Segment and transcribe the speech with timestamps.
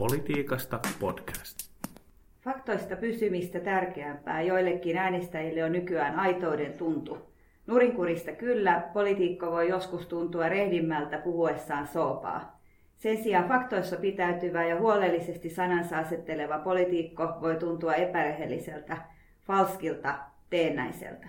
[0.00, 1.70] Politiikasta podcast.
[2.44, 7.18] Faktoista pysymistä tärkeämpää joillekin äänestäjille on nykyään aitouden tuntu.
[7.66, 12.60] Nurinkurista kyllä, politiikko voi joskus tuntua rehdimmältä puhuessaan soopaa.
[12.96, 18.96] Sen sijaan faktoissa pitäytyvä ja huolellisesti sanansa asetteleva politiikko voi tuntua epärehelliseltä,
[19.46, 20.18] falskilta,
[20.50, 21.28] teennäiseltä.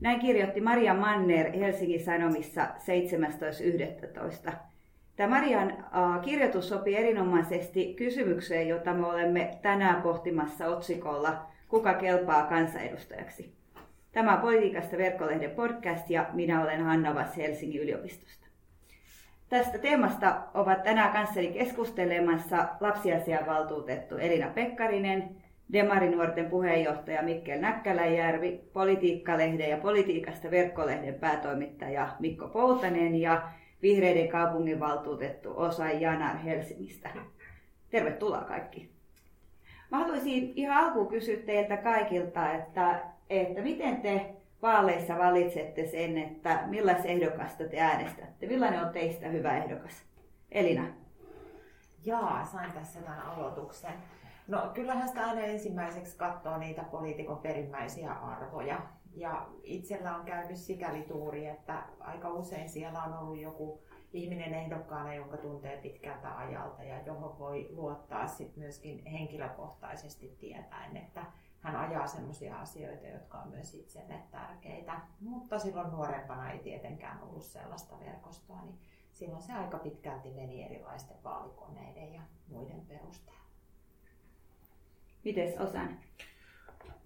[0.00, 2.66] Näin kirjoitti Maria Manner Helsingin Sanomissa
[4.46, 4.52] 17.11.
[5.18, 5.84] Tämä Marian
[6.24, 13.52] kirjoitus sopii erinomaisesti kysymykseen, jota me olemme tänään pohtimassa otsikolla Kuka kelpaa kansanedustajaksi?
[14.12, 18.46] Tämä on Politiikasta verkkolehden podcast ja minä olen Hanna Vass Helsingin yliopistosta.
[19.48, 25.28] Tästä teemasta ovat tänään kanssani keskustelemassa lapsiasiavaltuutettu Elina Pekkarinen,
[25.72, 33.42] Demarinuorten puheenjohtaja Mikkel Näkkäläjärvi, Politiikkalehden ja Politiikasta verkkolehden päätoimittaja Mikko Poutanen ja
[33.82, 37.10] Vihreiden kaupunginvaltuutettu Osa Janar Helsingistä.
[37.90, 38.90] Tervetuloa kaikki.
[39.90, 46.62] Mä haluaisin ihan alkuun kysyä teiltä kaikilta, että, että miten te vaaleissa valitsette sen, että
[46.66, 48.46] millaista ehdokasta te äänestätte?
[48.46, 50.04] Millainen on teistä hyvä ehdokas?
[50.52, 50.84] Elina.
[52.04, 53.92] Jaa, sain tässä tämän aloituksen.
[54.48, 58.78] No kyllähän sitä aina ensimmäiseksi katsoo niitä poliitikon perimmäisiä arvoja.
[59.18, 65.14] Ja itsellä on käynyt sikäli tuuri, että aika usein siellä on ollut joku ihminen ehdokkaana,
[65.14, 71.24] jonka tuntee pitkältä ajalta ja johon voi luottaa sit myöskin henkilökohtaisesti tietäen, että
[71.60, 75.00] hän ajaa sellaisia asioita, jotka on myös itselle tärkeitä.
[75.20, 78.78] Mutta silloin nuorempana ei tietenkään ollut sellaista verkostoa, niin
[79.12, 83.38] silloin se aika pitkälti meni erilaisten vaalikoneiden ja muiden perusteella.
[85.24, 85.98] Mites Osan?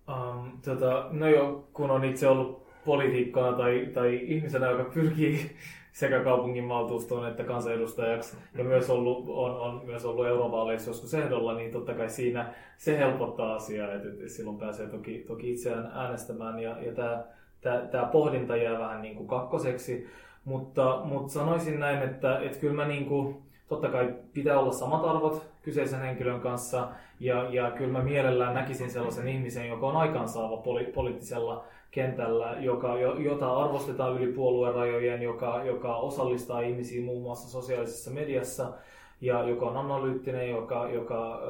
[0.08, 5.50] Um, tota, no joo, kun on itse ollut poliitikkona tai, tai ihmisenä, joka pyrkii
[5.92, 11.70] sekä kaupunginvaltuustoon että kansanedustajaksi ja myös ollut, on, on myös ollut eurovaaleissa joskus ehdolla, niin
[11.70, 16.82] totta kai siinä se helpottaa asiaa, että, että silloin pääsee toki, toki itseään äänestämään ja,
[16.82, 17.24] ja tämä,
[17.60, 20.06] tämä, tämä pohdinta jää vähän niin kuin kakkoseksi,
[20.44, 25.04] mutta, mutta sanoisin näin, että, että kyllä mä niin kuin, totta kai pitää olla samat
[25.04, 26.88] arvot kyseisen henkilön kanssa
[27.20, 32.98] ja, ja kyllä mä mielellään näkisin sellaisen ihmisen, joka on aikaansaava poli, poliittisella kentällä, joka,
[33.18, 38.72] jota arvostetaan yli puolueen rajojen, joka, joka osallistaa ihmisiä muun muassa sosiaalisessa mediassa
[39.20, 41.40] ja joka on analyyttinen, joka, joka,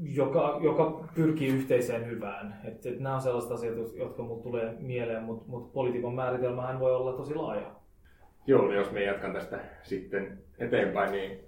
[0.00, 2.60] joka, joka pyrkii yhteiseen hyvään.
[2.64, 6.94] Et, et nämä on sellaiset asiat, jotka mulle tulee mieleen, mutta mut poliitikon määritelmähän voi
[6.94, 7.81] olla tosi laaja.
[8.46, 11.40] Joo, niin jos me jatkan tästä sitten eteenpäin, niin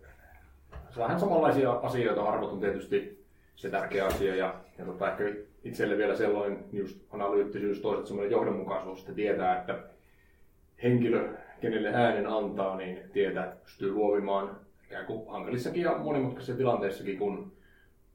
[0.97, 2.25] vähän samanlaisia asioita.
[2.25, 3.25] Arvot on tietysti
[3.57, 5.25] se tärkeä asia ja, ja tota, ehkä
[5.65, 9.79] itselle vielä sellainen just analyyttisyys, toisaalta semmoinen johdonmukaisuus, että tietää, että
[10.83, 11.29] henkilö,
[11.61, 14.57] kenelle äänen antaa, niin tietää, että pystyy luovimaan
[14.87, 17.53] ikään kuin hankalissakin ja monimutkaisissa tilanteissakin, kun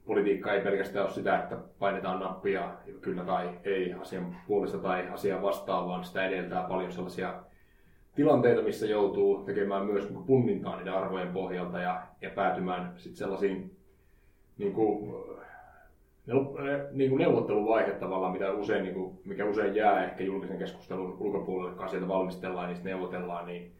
[0.06, 2.70] politiikka ei pelkästään ole sitä, että painetaan nappia
[3.00, 7.34] kyllä tai ei asian puolesta tai asian vastaan, vaan sitä edeltää paljon sellaisia
[8.14, 13.70] tilanteita, missä joutuu tekemään myös niin punnintaa niiden arvojen pohjalta ja, ja päätymään sitten sellaisiin
[14.58, 15.14] niin kuin,
[16.92, 21.76] niin kuin neuvotteluvaihe tavallaan, mitä usein, niin kuin, mikä usein jää ehkä julkisen keskustelun ulkopuolelle,
[21.76, 23.72] kun asioita valmistellaan ja niistä neuvotellaan, niin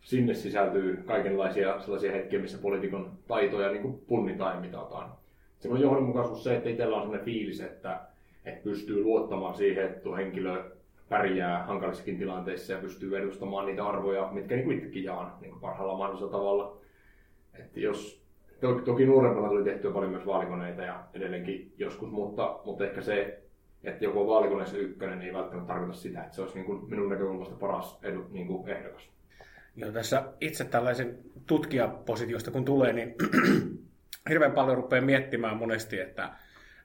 [0.00, 5.10] sinne sisältyy kaikenlaisia sellaisia hetkiä, missä poliitikon taitoja niin kuin punnitaan ja mitataan.
[5.58, 8.00] Se on johdonmukaisuus se, että itsellä on sellainen fiilis, että,
[8.44, 10.64] että pystyy luottamaan siihen, että tuo henkilö
[11.08, 16.32] pärjää hankalissakin tilanteissa ja pystyy edustamaan niitä arvoja, mitkä niin itsekin jaan niin parhaalla mahdollisella
[16.32, 16.80] tavalla.
[17.54, 18.22] Että jos,
[18.60, 23.42] toki, toki nuorempana tuli tehtyä paljon myös vaalikoneita ja edelleenkin joskus, mutta, mutta ehkä se,
[23.84, 27.08] että joku on vaalikoneessa ykkönen, ei välttämättä tarkoita sitä, että se olisi niin kuin minun
[27.08, 29.10] näkökulmasta paras edu, niin kuin ehdokas.
[29.76, 33.14] Joo, tässä itse tällaisen tutkijapositiosta kun tulee, niin
[34.28, 36.30] hirveän paljon rupeaa miettimään monesti, että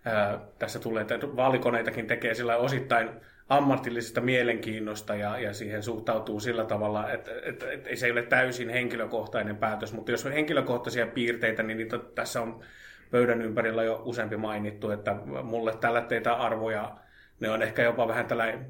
[0.06, 3.10] ää, tässä tulee, että vaalikoneitakin tekee sillä osittain
[3.58, 8.70] ammatillisesta mielenkiinnosta ja, ja siihen suhtautuu sillä tavalla, että, että, että se ei ole täysin
[8.70, 12.64] henkilökohtainen päätös, mutta jos on henkilökohtaisia piirteitä, niin niitä tässä on
[13.12, 16.98] pöydän ympärillä jo useampi mainittu, että mulle tällä teitä arvoja,
[17.40, 18.66] ne on ehkä jopa vähän tällainen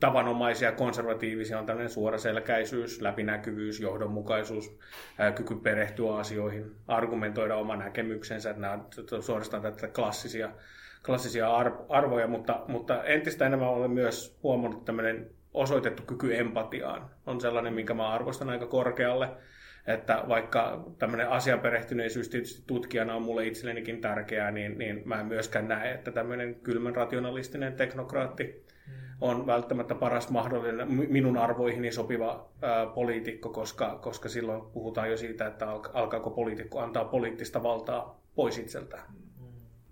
[0.00, 4.78] tavanomaisia konservatiivisia on tämmöinen suoraselkäisyys, läpinäkyvyys, johdonmukaisuus,
[5.18, 10.50] ää, kyky perehtyä asioihin, argumentoida oma näkemyksensä, nämä on suorastaan tätä klassisia
[11.06, 11.56] klassisia
[11.88, 17.10] arvoja, mutta, mutta entistä enemmän olen myös huomannut tämmöinen osoitettu kyky empatiaan.
[17.26, 19.28] On sellainen, minkä mä arvostan aika korkealle.
[19.86, 25.68] Että vaikka tämmöinen asianperehtyneisyys tietysti tutkijana on mulle itsellenikin tärkeää, niin, niin mä en myöskään
[25.68, 28.92] näe, että tämmöinen kylmän rationalistinen teknokraatti mm.
[29.20, 35.46] on välttämättä paras mahdollinen minun arvoihini sopiva ää, poliitikko, koska, koska silloin puhutaan jo siitä,
[35.46, 39.25] että alkaako poliitikko antaa poliittista valtaa pois itseltään.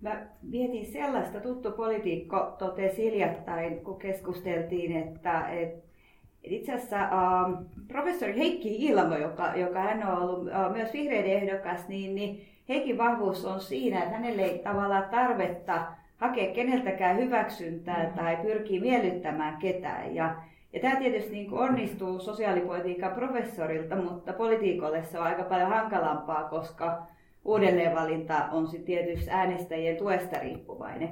[0.05, 5.85] Mä mietin sellaista, tuttu poliitikko totesi hiljattain, kun keskusteltiin, että, että
[6.43, 11.87] itse asiassa uh, professori Heikki Ilmo, joka, joka hän on ollut uh, myös vihreiden ehdokas,
[11.87, 15.85] niin, niin Heikin vahvuus on siinä, että hänelle ei tavallaan tarvetta
[16.17, 18.17] hakea keneltäkään hyväksyntää mm-hmm.
[18.17, 20.15] tai pyrkii miellyttämään ketään.
[20.15, 20.35] Ja,
[20.73, 26.43] ja tämä tietysti niin kuin onnistuu sosiaalipolitiikan professorilta, mutta politiikolle se on aika paljon hankalampaa,
[26.43, 27.07] koska
[27.45, 31.09] uudelleenvalinta on sitten tietysti äänestäjien tuesta riippuvainen.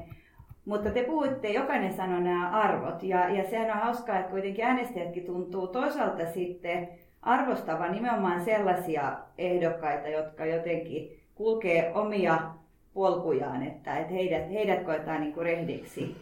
[0.66, 5.26] Mutta te puhuitte, jokainen sanoi nämä arvot, ja, ja sehän on hauskaa, että kuitenkin äänestäjätkin
[5.26, 6.90] tuntuu toisaalta sitten
[7.22, 12.38] arvostavan nimenomaan sellaisia ehdokkaita, jotka jotenkin kulkee omia
[12.94, 16.16] polkujaan, että, että heidät, heidät koetaan niin kuin rehdiksi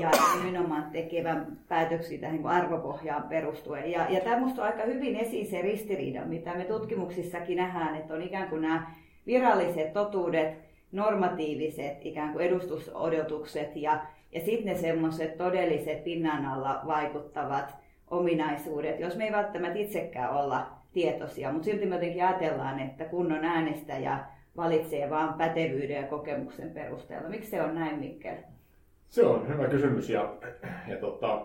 [0.00, 0.10] ja
[0.44, 3.90] nimenomaan tekevän päätöksiä tähän niin arvopohjaan perustuen.
[3.90, 8.14] Ja, ja tämä minusta on aika hyvin esiin se ristiriida, mitä me tutkimuksissakin nähdään, että
[8.14, 8.90] on ikään kuin nämä
[9.28, 10.58] viralliset totuudet,
[10.92, 14.00] normatiiviset ikään kuin edustusodotukset ja,
[14.32, 17.76] ja sitten ne semmoiset todelliset pinnan alla vaikuttavat
[18.10, 23.44] ominaisuudet, jos me ei välttämättä itsekään olla tietoisia, mutta silti me jotenkin ajatellaan, että kunnon
[23.44, 24.18] äänestäjä
[24.56, 27.28] valitsee vain pätevyyden ja kokemuksen perusteella.
[27.28, 28.36] Miksi se on näin, Mikkel?
[29.08, 30.34] Se on hyvä kysymys ja,
[30.88, 31.44] ja tota,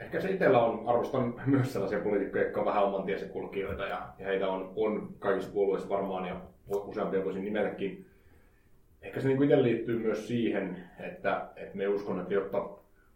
[0.00, 4.08] ehkä se itsellä on, arvostan myös sellaisia poliitikkoja, jotka on vähän oman tiensä kulkijoita ja,
[4.18, 8.06] ja heitä on, on kaikissa puolueissa varmaan ja useampia voisin nimelläkin.
[9.02, 12.68] Ehkä se niin itse liittyy myös siihen, että, että me uskon, että jotta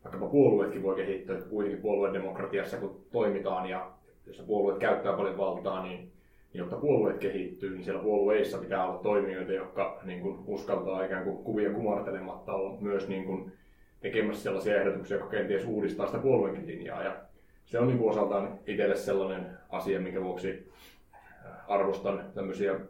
[0.05, 3.91] vaikkapa puolueetkin voi kehittyä, kuitenkin puoluedemokratiassa kun toimitaan ja
[4.27, 6.13] jos puolueet käyttää paljon valtaa, niin
[6.55, 11.45] jotta puolueet kehittyy, niin siellä puolueissa pitää olla toimijoita, jotka niin kuin, uskaltaa ikään kuin
[11.45, 13.53] kuvia kumartelematta olla myös niin kuin,
[14.01, 17.03] tekemässä sellaisia ehdotuksia, jotka kenties uudistaa sitä puolueenkin linjaa.
[17.03, 17.17] Ja
[17.65, 20.73] se on niin kuin, osaltaan itselle sellainen asia, minkä vuoksi
[21.15, 21.21] äh,
[21.69, 22.81] arvostan tämmöisiä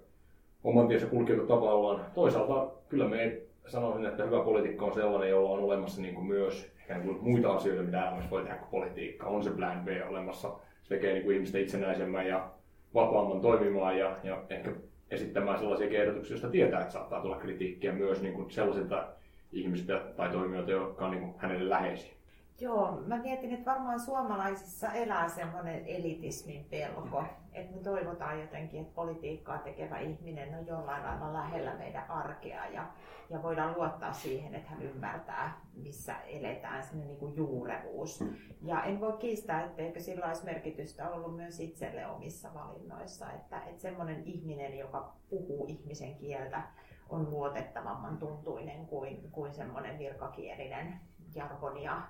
[0.64, 2.06] oman tiensä kulkijoita tavallaan.
[2.14, 6.72] Toisaalta kyllä me sanoisin, että hyvä poliitikko on sellainen, jolla on olemassa niin kuin myös
[6.84, 9.26] ikään kuin muita asioita, mitä elämässä voi tehdä kuin politiikka.
[9.26, 10.52] On se plan B olemassa.
[10.82, 12.50] Se tekee niin kuin ihmistä itsenäisemmän ja
[12.94, 14.72] vapaamman toimimaan ja, ja ehkä
[15.10, 19.08] esittämään sellaisia ehdotuksia, joista tietää, että saattaa tulla kritiikkiä myös niin kuin sellaisilta
[19.52, 22.15] ihmisistä tai toimijoilta, jotka on niin kuin hänelle läheisiä.
[22.60, 28.94] Joo, mä mietin, että varmaan suomalaisissa elää semmoinen elitismin pelko, että me toivotaan jotenkin, että
[28.94, 32.86] politiikkaa tekevä ihminen on jollain lailla lähellä meidän arkea ja,
[33.30, 38.24] ja voidaan luottaa siihen, että hän ymmärtää, missä eletään, sinne niin juurevuus.
[38.62, 43.82] Ja en voi kiistää, etteikö sillä olisi merkitystä ollut myös itselle omissa valinnoissa, että, että
[43.82, 46.62] semmoinen ihminen, joka puhuu ihmisen kieltä,
[47.08, 51.00] on luotettavamman tuntuinen kuin, kuin semmoinen virkakielinen
[51.34, 52.02] jargonia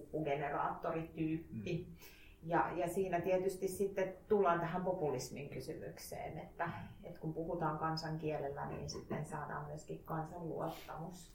[0.00, 1.86] puppugeneraattorityyppi.
[1.88, 1.96] Mm.
[2.42, 6.70] Ja, ja siinä tietysti sitten tullaan tähän populismin kysymykseen, että,
[7.04, 11.32] että kun puhutaan kansankielellä, niin sitten saadaan myöskin kansan luottamus.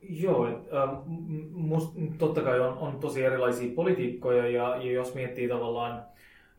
[0.00, 1.10] Joo, et, ähm,
[1.52, 6.06] must, totta kai on, on tosi erilaisia politiikkoja ja, ja jos miettii tavallaan,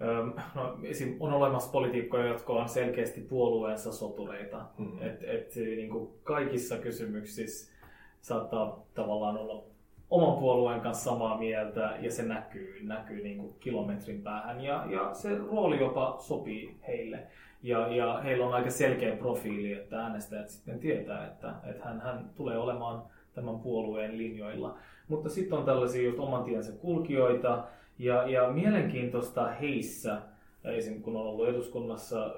[0.02, 1.16] ähm, no, esim.
[1.20, 4.66] on olemassa politiikkoja, jotka on selkeästi puolueensa sotureita.
[4.78, 5.02] Mm-hmm.
[5.02, 7.74] Et, et, niin kuin kaikissa kysymyksissä
[8.22, 9.64] saattaa tavallaan olla
[10.10, 15.14] oman puolueen kanssa samaa mieltä ja se näkyy, näkyy niin kuin kilometrin päähän ja, ja
[15.14, 17.28] se rooli jopa sopii heille.
[17.64, 22.30] Ja, ja heillä on aika selkeä profiili, että äänestäjät sitten tietää, että, että hän, hän
[22.36, 23.04] tulee olemaan
[23.34, 24.78] tämän puolueen linjoilla.
[25.08, 27.64] Mutta sitten on tällaisia just oman tiensä kulkijoita
[28.00, 30.22] ja, ja mielenkiintoista heissä,
[30.64, 31.02] esim.
[31.02, 32.36] kun on ollut eduskunnassa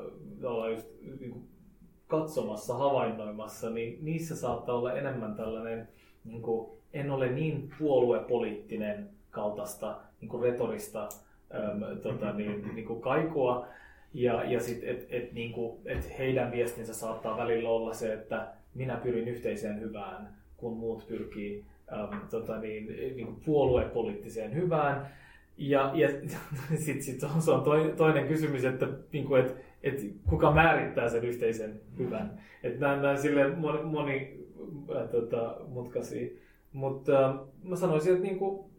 [0.72, 0.88] just
[1.20, 1.48] niin kuin
[2.08, 5.88] katsomassa, havainnoimassa, niin niissä saattaa olla enemmän tällainen
[6.26, 11.10] niin kuin en ole niin puoluepoliittinen kaltaista niin kuin retorista
[11.56, 13.68] äm, tota, niin, niin kuin kaikua.
[14.14, 18.48] Ja, ja sit, et, et, niin kuin, et heidän viestinsä saattaa välillä olla se, että
[18.76, 25.08] minä pyrin yhteiseen hyvään, kun muut pyrkii äm, tota, niin, niin kuin puoluepoliittiseen hyvään.
[25.58, 26.10] Ja, ja
[26.86, 27.64] sitten sit on, se on
[27.98, 32.40] toinen kysymys, että, niin kuin, et, et kuka määrittää sen yhteisen hyvän.
[32.64, 34.40] Että nämä, nämä sille moni, moni
[34.96, 36.30] äh, tota, mutkaisia
[36.74, 38.70] mutta mä sanoisin, että niinku,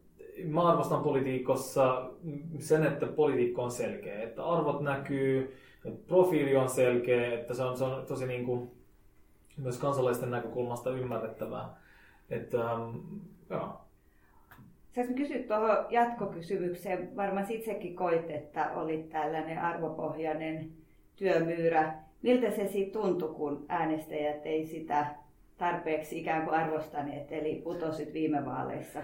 [0.44, 2.10] mä arvostan politiikossa
[2.58, 7.76] sen, että politiikka on selkeä, että arvot näkyy, että profiili on selkeä, että se on,
[7.76, 8.74] se on tosi niinku,
[9.56, 11.76] myös kansalaisten näkökulmasta ymmärrettävää.
[12.30, 12.96] Että, ähm,
[13.50, 13.80] joo.
[14.90, 17.16] Saanko kysyä tuohon jatkokysymykseen?
[17.16, 20.70] Varmaan itsekin koit, että oli tällainen arvopohjainen
[21.16, 21.94] työmyyrä.
[22.22, 25.06] Miltä se sitten tuntui, kun äänestäjät ei sitä
[25.60, 29.00] tarpeeksi ikään kuin arvostaneet, eli putosit viime vaaleissa?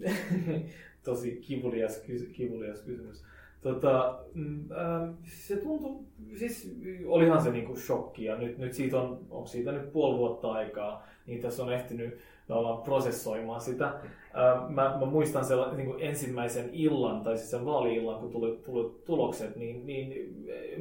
[1.04, 3.24] Tosi kivulias, kivulias kysymys.
[3.60, 6.04] Tota, mm, ähm, se tuntui,
[6.38, 6.76] siis
[7.06, 11.06] olihan se niinku shokki ja nyt, nyt siitä on, on siitä nyt puoli vuotta aikaa,
[11.26, 13.86] niin tässä on ehtinyt tavallaan prosessoimaan sitä.
[13.86, 18.60] Ähm, mä, mä muistan sella, niin kuin ensimmäisen illan, tai siis sen vaali-illan, kun tuli,
[18.64, 20.34] tuli tulokset, niin, niin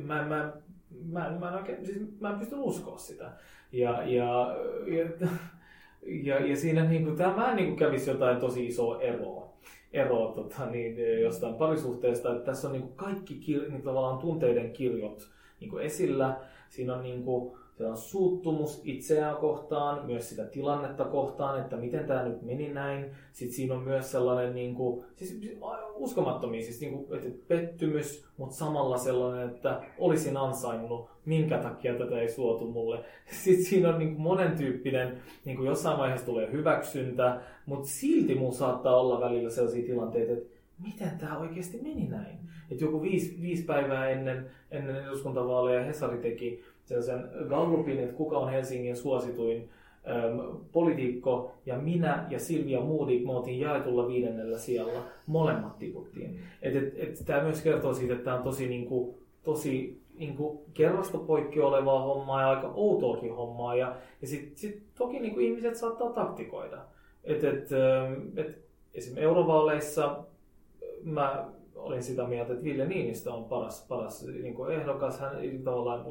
[0.04, 0.54] mä, mä,
[1.06, 3.32] mä, mä, en oikein, siis mä en pysty uskoa sitä.
[3.76, 4.56] Ja, ja,
[4.88, 5.28] ja,
[6.24, 9.46] ja, ja siinä niin kuin, tämä niin kuin kävisi jotain tosi isoa eroa
[9.96, 14.72] eroa tota, niin, jostain parisuhteesta, että tässä on niin kuin kaikki kir- niin tavallaan tunteiden
[14.72, 15.30] kirjot
[15.60, 16.40] niin kuin esillä.
[16.70, 22.06] Siinä on, niin kuin, siellä on suuttumus itseään kohtaan, myös sitä tilannetta kohtaan, että miten
[22.06, 23.06] tämä nyt meni näin.
[23.32, 25.42] Sitten siinä on myös sellainen niin kuin, siis
[25.96, 32.20] uskomattomia, siis niin kuin, että pettymys, mutta samalla sellainen, että olisin ansainnut, minkä takia tätä
[32.20, 33.00] ei suotu mulle.
[33.44, 38.36] Sitten siinä on niin kuin monen tyyppinen, niin kuin jossain vaiheessa tulee hyväksyntä, mutta silti
[38.36, 40.56] mun saattaa olla välillä sellaisia tilanteita, että
[40.86, 42.38] miten tämä oikeasti meni näin.
[42.72, 48.52] Että joku viisi, viisi päivää ennen, ennen eduskuntavaaleja Hesari teki sen Gallupin, että kuka on
[48.52, 49.70] Helsingin suosituin
[50.08, 56.40] äm, poliitikko, ja minä ja Silvia Moodik, me oltiin jaetulla viidennellä sijalla, molemmat tiputtiin.
[56.62, 56.74] Et,
[57.26, 62.42] tämä myös kertoo siitä, että tämä on tosi, niinku, tosi niinku, kerrasta poikki olevaa hommaa
[62.42, 66.78] ja aika outoakin hommaa, ja, ja sitten sit, toki niinku, ihmiset saattaa taktikoida.
[67.24, 67.70] Et, et,
[68.36, 70.24] et, esimerkiksi eurovaaleissa
[71.04, 75.20] mä olin sitä mieltä, että Ville Niinistö on paras, paras niin kuin ehdokas.
[75.20, 76.06] Hän tavallaan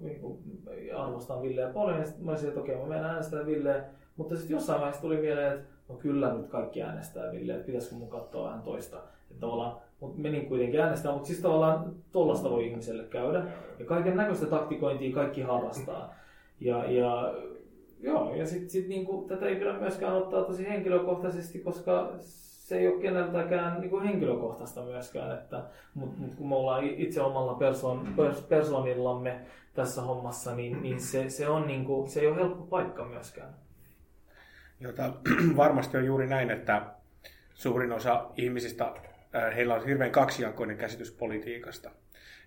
[0.00, 0.38] niin kuin,
[0.96, 1.98] arvostaa Villeä paljon.
[1.98, 3.84] Ja sitten mä olisin, että okei, mä menen äänestämään Villeä.
[4.16, 7.94] Mutta sitten jossain vaiheessa tuli mieleen, että no kyllä nyt kaikki äänestää Villeä, että pitäisikö
[7.94, 8.96] mun katsoa vähän toista.
[8.96, 13.44] Että tavallaan, mutta menin kuitenkin äänestämään, mutta siis tavallaan tollasta voi ihmiselle käydä.
[13.78, 16.14] Ja kaiken näköistä taktikointia kaikki harrastaa.
[16.60, 17.34] Ja, ja
[18.00, 22.12] joo, ja sitten sit, niinku, tätä ei pidä myöskään ottaa tosi henkilökohtaisesti, koska
[22.62, 25.64] se ei ole keneltäkään niin kuin henkilökohtaista myöskään, että,
[25.94, 29.40] mutta mut kun me ollaan itse omalla persoon, pers, persoonillamme
[29.74, 33.54] tässä hommassa, niin, niin se, se, on, niin kuin, se ei ole helppo paikka myöskään.
[34.80, 35.12] Jota,
[35.56, 36.82] varmasti on juuri näin, että
[37.54, 41.90] suurin osa ihmisistä, äh, heillä on hirveän kaksijakoinen käsitys politiikasta.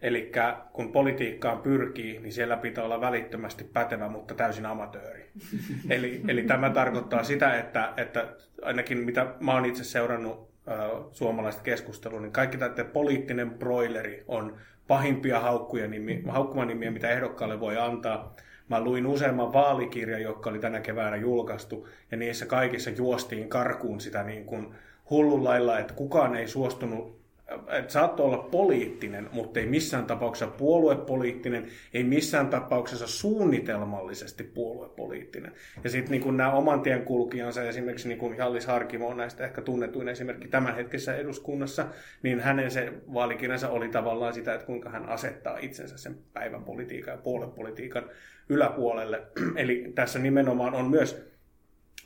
[0.06, 0.32] Eli
[0.74, 5.30] kun politiikkaan pyrkii, niin siellä pitää olla välittömästi pätevä, mutta täysin amatööri.
[5.90, 8.28] eli, eli tämä tarkoittaa sitä, että, että
[8.62, 10.78] ainakin mitä mä oon itse seurannut äh,
[11.12, 14.58] suomalaista keskustelua, niin kaikki tämä poliittinen broileri on
[14.88, 18.36] pahimpia haukkuja nimi, haukkumanimiä, mitä ehdokkaalle voi antaa.
[18.70, 24.24] Mä luin useamman vaalikirjan, jotka oli tänä keväänä julkaistu, ja niissä kaikissa juostiin karkuun sitä
[24.24, 24.76] niin kuin
[25.10, 31.68] hullun lailla, että kukaan ei suostunut että saattoi olla poliittinen, mutta ei missään tapauksessa puoluepoliittinen,
[31.94, 35.52] ei missään tapauksessa suunnitelmallisesti puoluepoliittinen.
[35.84, 39.62] Ja sitten niin nämä oman tien kulkijansa, esimerkiksi niin kuin Jallis Harkimo on näistä ehkä
[39.62, 41.86] tunnetuin esimerkki tämänhetkisessä eduskunnassa,
[42.24, 47.12] niin hänen se vaalikirjansa oli tavallaan sitä, että kuinka hän asettaa itsensä sen päivän politiikan
[47.12, 48.10] ja puoluepolitiikan
[48.50, 49.22] yläpuolelle.
[49.56, 51.36] Eli tässä nimenomaan on myös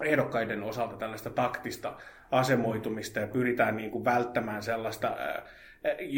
[0.03, 1.97] ehdokkaiden osalta tällaista taktista
[2.31, 5.17] asemoitumista ja pyritään niin kuin välttämään sellaista,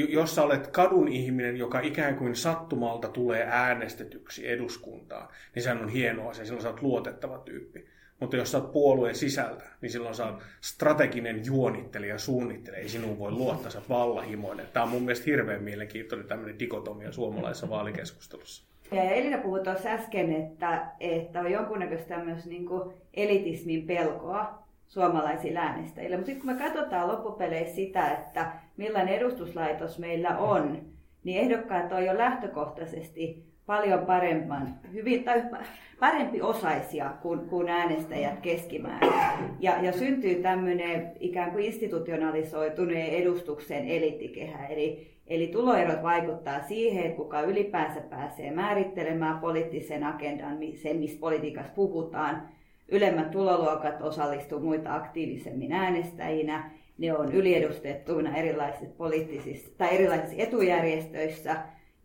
[0.10, 5.90] jos sä olet kadun ihminen, joka ikään kuin sattumalta tulee äänestetyksi eduskuntaan, niin sehän on
[5.90, 7.86] hieno asia, silloin sä oot luotettava tyyppi.
[8.20, 13.20] Mutta jos sä oot puolueen sisältä, niin silloin sä oot strateginen juonittelija, suunnittelija, ei sinun
[13.20, 14.66] voi luottaa, sä oot vallahimoinen.
[14.74, 18.72] Tämä on mun mielestä hirveän mielenkiintoinen tämmöinen dikotomia suomalaisessa vaalikeskustelussa.
[18.92, 22.66] Ja Elina puhui tuossa äsken, että, että on jonkunnäköistä myös niin
[23.14, 24.61] elitismin pelkoa
[24.92, 26.18] suomalaisilla äänestäjillä.
[26.18, 30.82] Mutta sitten kun me katsotaan loppupeleissä sitä, että millainen edustuslaitos meillä on,
[31.24, 35.44] niin ehdokkaat on jo lähtökohtaisesti paljon paremman, hyvin, tai
[36.00, 39.14] parempi osaisia kuin, kuin äänestäjät keskimäärin.
[39.60, 44.68] Ja, ja syntyy tämmöinen ikään kuin institutionalisoituneen edustuksen eliittikehä.
[44.68, 52.50] Eli, eli tuloerot vaikuttaa siihen, kuka ylipäänsä pääsee määrittelemään poliittisen agendan, sen missä politiikassa puhutaan,
[52.92, 56.72] ylemmät tuloluokat osallistuu muita aktiivisemmin äänestäjinä.
[56.98, 61.56] Ne on yliedustettuina erilaisissa, poliittisissa, tai erilaisissa etujärjestöissä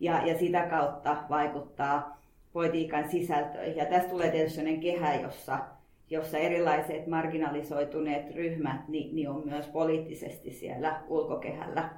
[0.00, 2.20] ja, ja sitä kautta vaikuttaa
[2.52, 3.76] politiikan sisältöihin.
[3.76, 5.58] Ja tästä tulee tietysti sellainen kehä, jossa,
[6.10, 11.90] jossa erilaiset marginalisoituneet ryhmät niin, niin on myös poliittisesti siellä ulkokehällä.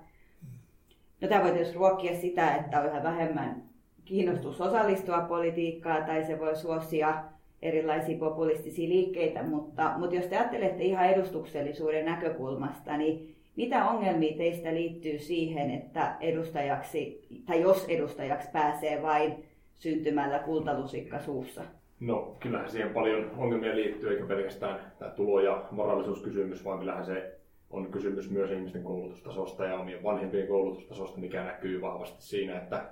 [1.20, 3.62] No, tämä voi tietysti ruokkia sitä, että on yhä vähemmän
[4.04, 7.24] kiinnostus osallistua politiikkaan tai se voi suosia
[7.62, 14.74] erilaisia populistisia liikkeitä, mutta, mutta jos te ajattelette ihan edustuksellisuuden näkökulmasta, niin mitä ongelmia teistä
[14.74, 21.62] liittyy siihen, että edustajaksi, tai jos edustajaksi pääsee vain syntymällä kultalusikka suussa?
[22.00, 27.38] No, kyllähän siihen paljon ongelmia liittyy, eikä pelkästään tämä tulo- ja varallisuuskysymys, vaan kyllähän se
[27.70, 32.84] on kysymys myös ihmisten koulutustasosta ja omien vanhempien koulutustasosta, mikä näkyy vahvasti siinä, että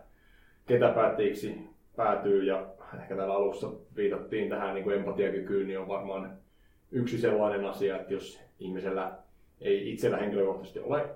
[0.67, 1.61] ketä päättäjiksi
[1.97, 2.45] päätyy.
[2.45, 2.67] Ja
[3.01, 6.31] ehkä täällä alussa viitattiin tähän niin kuin empatiakykyyn, niin on varmaan
[6.91, 9.13] yksi sellainen asia, että jos ihmisellä
[9.61, 11.09] ei itsellä henkilökohtaisesti ole,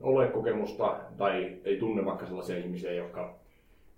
[0.00, 3.34] ole kokemusta tai ei tunne vaikka sellaisia ihmisiä, jotka,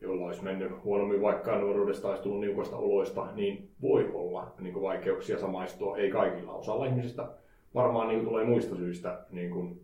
[0.00, 4.82] joilla olisi mennyt huonommin vaikka nuoruudesta tai tullut niukoista oloista, niin voi olla niin kuin
[4.82, 5.96] vaikeuksia samaistua.
[5.96, 7.28] Ei kaikilla osalla ihmisistä
[7.74, 9.80] varmaan niin kuin tulee muista syistä niin kuin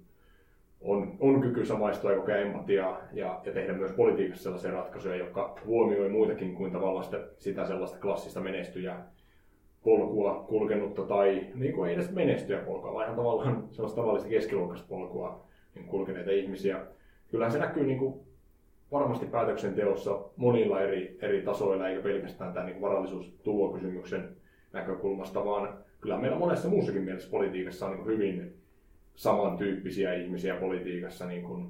[0.87, 5.59] on, on kyky samaistua ja kokea empatiaa ja, ja tehdä myös politiikassa sellaisia ratkaisuja, jotka
[5.64, 9.11] huomioi muitakin kuin tavallaan sitä, sitä sellaista klassista menestyjää
[9.85, 14.88] polkua kulkenutta tai niin kuin ei edes menestyjä polkua, vaan ihan tavallaan sellaista tavallista keskiluokkaista
[14.88, 16.81] polkua niin kulkeneita ihmisiä.
[17.31, 18.21] Kyllähän se näkyy niin kuin
[18.93, 24.37] varmasti päätöksenteossa monilla eri, eri tasoilla, eikä pelkästään tämän niin varallisuustulokysymyksen
[24.73, 28.57] näkökulmasta, vaan kyllä meillä monessa muussakin mielessä politiikassa on niin hyvin
[29.16, 31.68] samantyyppisiä ihmisiä politiikassa niin kuin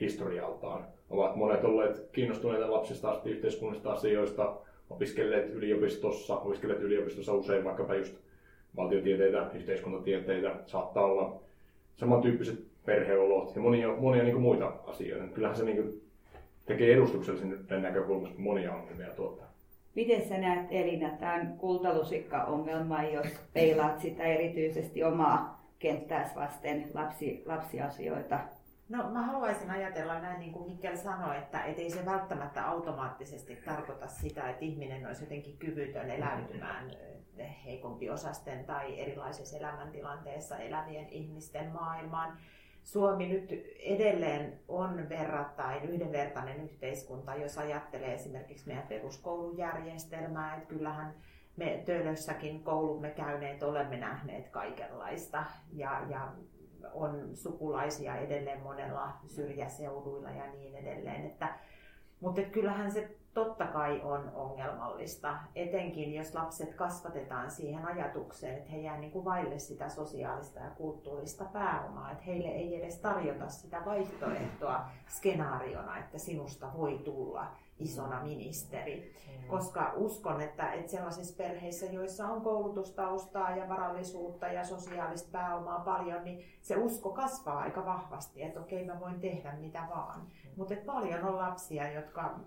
[0.00, 0.84] historialtaan.
[1.10, 4.56] Ovat monet olleet kiinnostuneita lapsista asti yhteiskunnallisista asioista,
[4.90, 8.16] opiskelleet yliopistossa, opiskelleet yliopistossa usein vaikkapa just
[8.76, 11.40] valtiotieteitä, yhteiskuntatieteitä, saattaa olla
[11.96, 15.26] samantyyppiset perheolot ja monia, monia niin kuin muita asioita.
[15.26, 16.02] Kyllähän se niin kuin
[16.66, 19.50] tekee edustuksellisen näkökulmasta monia ongelmia tuottaa.
[19.94, 28.38] Miten sä näet Elina tämän kultalusikka-ongelman, jos peilaat sitä erityisesti omaa kenttääsi vasten lapsi, lapsiasioita?
[28.88, 33.56] No mä haluaisin ajatella näin niin kuin Mikkel sanoi, että et ei se välttämättä automaattisesti
[33.56, 36.90] tarkoita sitä, että ihminen olisi jotenkin kyvytön eläytymään
[37.64, 42.38] heikompi osasten tai erilaisessa elämäntilanteessa elävien ihmisten maailmaan.
[42.82, 51.14] Suomi nyt edelleen on verrattain yhdenvertainen yhteiskunta, jos ajattelee esimerkiksi meidän peruskoulujärjestelmää, että kyllähän
[51.60, 56.32] me Töölössäkin koulumme käyneet olemme nähneet kaikenlaista ja, ja
[56.92, 61.26] on sukulaisia edelleen monella syrjäseuduilla ja niin edelleen.
[61.26, 61.58] Että,
[62.20, 68.78] mutta kyllähän se totta kai on ongelmallista, etenkin jos lapset kasvatetaan siihen ajatukseen, että he
[68.78, 73.82] jää niin kuin vaille sitä sosiaalista ja kulttuurista pääomaa, että heille ei edes tarjota sitä
[73.84, 77.46] vaihtoehtoa skenaariona, että sinusta voi tulla
[77.78, 79.14] isona ministeri.
[79.28, 79.48] Mm.
[79.48, 86.24] Koska uskon, että, että sellaisissa perheissä, joissa on koulutustaustaa ja varallisuutta ja sosiaalista pääomaa paljon,
[86.24, 90.20] niin se usko kasvaa aika vahvasti, että okei mä voin tehdä mitä vaan.
[90.20, 90.50] Mm.
[90.56, 92.40] Mutta paljon on lapsia, jotka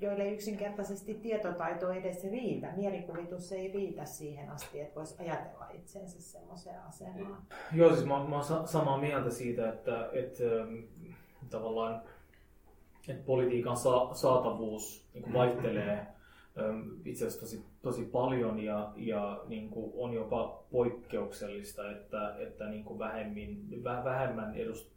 [0.00, 2.72] joille yksinkertaisesti tietotaito edes riitä.
[2.76, 7.42] Mielikuvitus ei riitä siihen asti, että voisi ajatella itsensä semmoiseen asemaan.
[7.72, 10.74] Joo, siis mä, mä oon samaa mieltä siitä, että, että ähm,
[11.50, 12.02] tavallaan
[13.08, 16.06] että politiikan sa- saatavuus niin vaihtelee
[16.58, 22.68] ähm, itse asiassa tosi, tosi paljon ja, ja niin kuin on jopa poikkeuksellista, että, että
[22.68, 24.93] niin kuin vähemmin, vähemmän edust,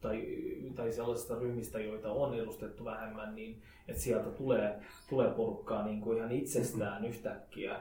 [0.00, 0.26] tai,
[0.74, 6.18] tai sellaisista ryhmistä, joita on edustettu vähemmän, niin että sieltä tulee, tulee porukkaa niin kuin
[6.18, 7.80] ihan itsestään yhtäkkiä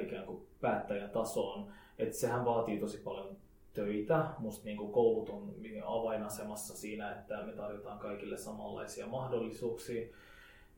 [0.00, 1.72] ikään kuin päättäjätasoon.
[1.98, 3.36] Että sehän vaatii tosi paljon
[3.74, 4.26] töitä.
[4.38, 10.06] Musta niin kuin koulut on avainasemassa siinä, että me tarjotaan kaikille samanlaisia mahdollisuuksia.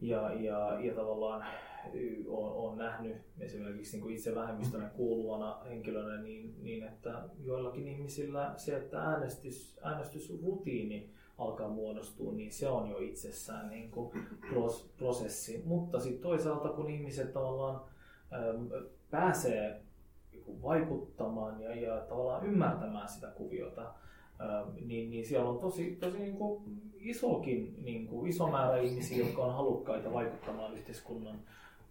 [0.01, 1.45] Ja, ja, ja tavallaan
[2.27, 8.77] olen, nähnyt esimerkiksi niin kuin itse vähemmistönä kuuluvana henkilönä niin, niin, että joillakin ihmisillä se,
[8.77, 14.11] että äänestys, äänestysrutiini alkaa muodostua, niin se on jo itsessään niin kuin
[14.96, 15.62] prosessi.
[15.64, 17.81] Mutta sitten toisaalta, kun ihmiset tavallaan
[18.33, 18.68] äm,
[19.11, 19.83] pääsee
[20.62, 23.94] vaikuttamaan ja, ja tavallaan ymmärtämään sitä kuviota,
[24.85, 26.62] niin, niin siellä on tosi, tosi niin kuin
[27.01, 31.40] isokin, niin kuin iso määrä ihmisiä, jotka on halukkaita vaikuttamaan yhteiskunnan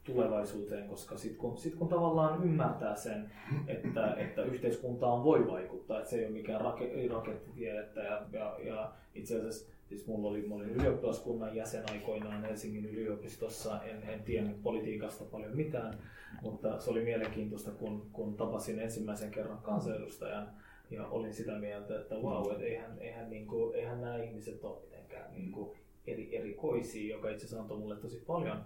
[0.08, 3.32] tulevaisuuteen, koska sitten kun, sit kun tavallaan ymmärtää sen,
[3.68, 8.92] että, että yhteiskuntaan voi vaikuttaa, että se ei ole mikään rake, rakettitiedettä ja, ja, ja
[9.16, 14.64] itse asiassa Siis mulla oli, mä olin ylioppilaskunnan jäsen aikoinaan Helsingin yliopistossa, en, en tiennyt
[14.64, 15.94] politiikasta paljon mitään,
[16.42, 20.50] mutta se oli mielenkiintoista, kun, kun tapasin ensimmäisen kerran kansanedustajan
[20.92, 24.82] ja olin sitä mieltä, että wow, että eihän, eihän, niin kuin, eihän nämä ihmiset ole
[24.82, 28.58] mitenkään niin kuin eri, erikoisia, joka itse asiassa antoi mulle tosi paljon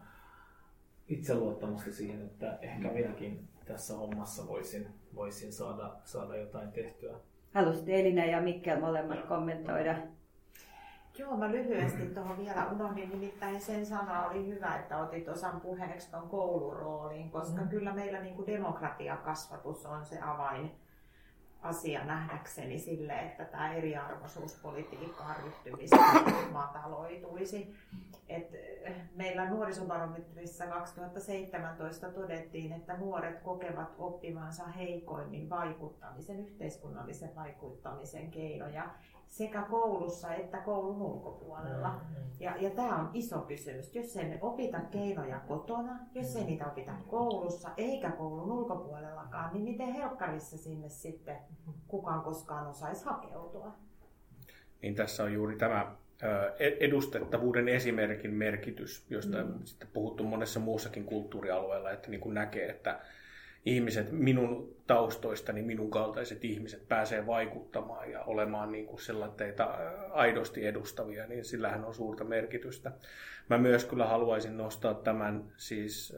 [1.11, 7.15] itseluottamusta siihen, että ehkä minäkin tässä hommassa voisin, voisin saada, saada jotain tehtyä.
[7.53, 9.95] Haluaisitte Elina ja Mikkel molemmat kommentoida
[11.17, 16.11] Joo, mä lyhyesti tuohon vielä unohdin, nimittäin sen sana oli hyvä, että otit osan puheeksi
[16.11, 17.69] tuon koulurooliin, koska mm.
[17.69, 20.71] kyllä meillä niin kuin demokratiakasvatus on se avain
[21.61, 25.97] asia nähdäkseni sille, että tämä eriarvoisuuspolitiikkaan ryhtymistä
[26.51, 27.75] mataloituisi.
[28.31, 38.89] Et eh, meillä nuorisobarometrissa 2017 todettiin, että nuoret kokevat oppivansa heikoimmin vaikuttamisen, yhteiskunnallisen vaikuttamisen keinoja
[39.31, 41.89] sekä koulussa että koulun ulkopuolella.
[41.89, 42.31] Mm, mm.
[42.39, 43.95] Ja, ja tämä on iso kysymys.
[43.95, 49.63] Jos ei me opita keinoja kotona, jos ei niitä opita koulussa eikä koulun ulkopuolellakaan, niin
[49.63, 51.37] miten helkkarissa sinne sitten
[51.87, 53.75] kukaan koskaan osaisi hakeutua?
[54.81, 55.95] Niin tässä on juuri tämä
[56.59, 59.53] edustettavuuden esimerkin merkitys, josta mm.
[59.63, 62.99] sitten puhuttu monessa muussakin kulttuurialueella, että niin kuin näkee, että
[63.65, 69.53] ihmiset minun taustoistani, minun kaltaiset ihmiset pääsee vaikuttamaan ja olemaan niin kuin sellaisia
[70.11, 72.91] aidosti edustavia, niin sillähän on suurta merkitystä.
[73.49, 76.15] Mä myös kyllä haluaisin nostaa tämän siis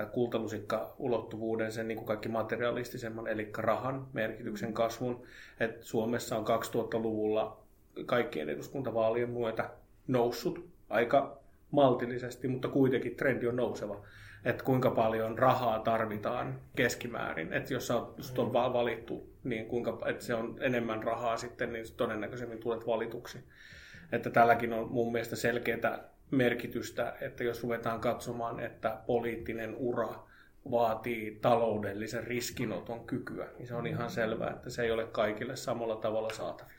[0.00, 5.22] äh, kultalusikka-ulottuvuuden, sen niin kuin kaikki materialistisemman, eli rahan merkityksen kasvun.
[5.60, 7.65] Et Suomessa on 2000-luvulla
[8.06, 9.70] kaikkien eduskuntavaalien myötä
[10.06, 11.38] noussut aika
[11.70, 14.04] maltillisesti, mutta kuitenkin trendi on nouseva.
[14.44, 17.52] Että kuinka paljon rahaa tarvitaan keskimäärin.
[17.52, 22.58] Että jos sut on valittu, niin kuinka, että se on enemmän rahaa sitten, niin todennäköisemmin
[22.58, 23.38] tulet valituksi.
[24.12, 30.08] Että tälläkin on mun mielestä selkeää merkitystä, että jos ruvetaan katsomaan, että poliittinen ura
[30.70, 35.96] vaatii taloudellisen riskinoton kykyä, niin se on ihan selvää, että se ei ole kaikille samalla
[35.96, 36.75] tavalla saatavilla.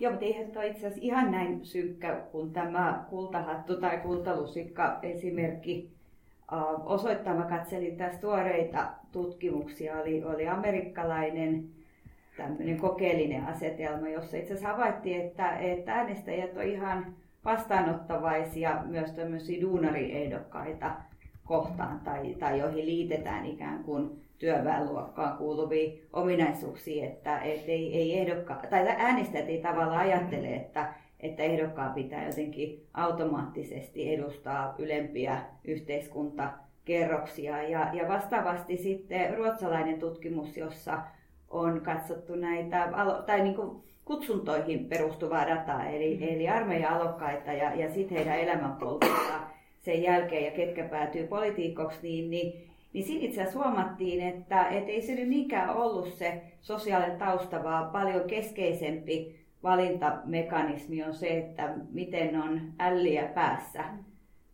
[0.00, 5.90] Joo, mutta eihän tämä itse asiassa ihan näin synkkä kuin tämä kultahattu tai kultalusikka esimerkki
[6.84, 7.34] osoittaa.
[7.34, 10.00] Mä katselin tässä tuoreita tutkimuksia.
[10.00, 11.64] Oli, oli amerikkalainen
[12.36, 19.60] tämmöinen kokeellinen asetelma, jossa itse asiassa havaittiin, että, että äänestäjät on ihan vastaanottavaisia myös tämmöisiä
[19.60, 20.96] duunariehdokkaita
[21.44, 28.54] kohtaan tai, tai joihin liitetään ikään kuin työväenluokkaan kuuluvia ominaisuuksia, että et ei, ei ehdokka,
[28.70, 37.62] tai äänestäjät ei tavallaan ajattele, että, että ehdokkaan pitää jotenkin automaattisesti edustaa ylempiä yhteiskuntakerroksia.
[37.62, 40.98] Ja, ja vastaavasti sitten ruotsalainen tutkimus, jossa
[41.50, 42.88] on katsottu näitä,
[43.26, 46.22] tai niin kuin kutsuntoihin perustuvaa dataa, eli, mm.
[46.22, 49.50] eli armeija-alokkaita ja, ja sitten heidän elämänpolkuaan
[49.80, 54.88] sen jälkeen ja ketkä päätyy politiikoksi, niin, niin niin siinä itse asiassa huomattiin, että et
[54.88, 61.74] ei se nyt niinkään ollut se sosiaalinen tausta, vaan paljon keskeisempi valintamekanismi on se, että
[61.90, 63.84] miten on älliä päässä.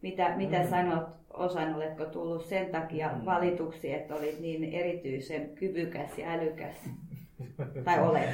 [0.03, 0.68] Mitä, mitä mm.
[0.68, 3.25] sanot Osan, oletko tullut sen takia mm.
[3.25, 6.90] valituksi, että olit niin erityisen kyvykäs ja älykäs?
[7.85, 8.31] tai olet?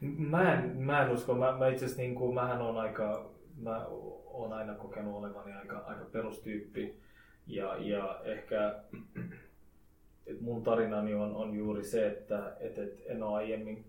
[0.00, 1.34] Mä en, mä en usko.
[1.34, 3.86] Mä, mä itse asiassa niin kuin, mähän on aika, mä
[4.26, 7.00] oon aina kokenut olevani aika, aika perustyyppi
[7.46, 8.74] ja, ja ehkä
[10.26, 13.84] et mun tarinani on, on juuri se, että et, et en ole aiemmin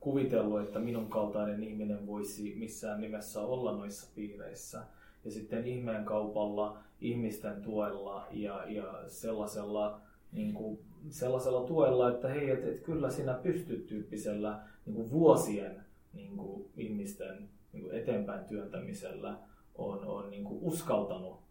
[0.00, 4.82] kuvitellut, että minun kaltainen ihminen voisi missään nimessä olla noissa piireissä.
[5.24, 10.00] Ja sitten ihmeen kaupalla, ihmisten tuella ja, ja sellaisella,
[10.32, 10.78] niin kuin,
[11.10, 16.70] sellaisella tuella, että hei, et, et kyllä sinä pystyt tyyppisellä niin kuin vuosien niin kuin
[16.76, 19.38] ihmisten niin kuin eteenpäin työntämisellä
[19.74, 21.45] on, on niin kuin uskaltanut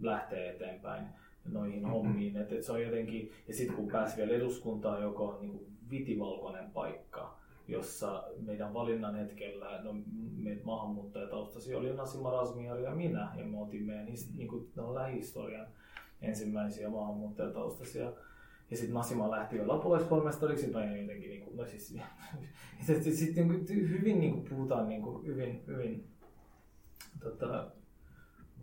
[0.00, 1.06] lähtee eteenpäin
[1.52, 1.92] noihin mm-hmm.
[1.92, 2.36] hommiin.
[2.36, 6.70] Et, et se on jotenkin, ja sitten kun pääsi vielä eduskuntaan, joka on niin vitivalkoinen
[6.70, 9.94] paikka, jossa meidän valinnan hetkellä, no
[10.36, 14.06] meitä maahanmuuttajataustaisia oli Nasima Razmiari ja minä, ja me otimme meidän
[14.36, 15.66] niin kuin, no, lähihistorian
[16.22, 18.12] ensimmäisiä maahanmuuttajataustaisia.
[18.70, 21.98] Ja sitten Nasima lähti jo lapulaispormestariksi, tai jotenkin, niin kuin, no siis,
[22.86, 26.04] sitten sit, niin hyvin niin kuin, puhutaan niin kuin, hyvin, hyvin
[27.20, 27.70] tota,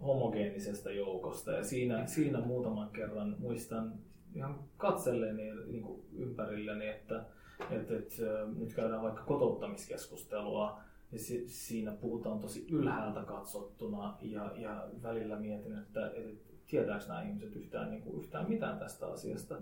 [0.03, 1.51] homogeenisesta joukosta.
[1.51, 3.93] Ja siinä, siinä muutaman kerran muistan
[4.35, 7.25] ihan katselleeni niin ympärilleni, että,
[7.71, 8.23] että, että
[8.57, 10.79] nyt käydään vaikka kotouttamiskeskustelua
[11.11, 17.21] ja si, siinä puhutaan tosi ylhäältä katsottuna ja, ja välillä mietin, että, että tietääkö nämä
[17.21, 19.55] ihmiset yhtään, niin kuin, yhtään mitään tästä asiasta.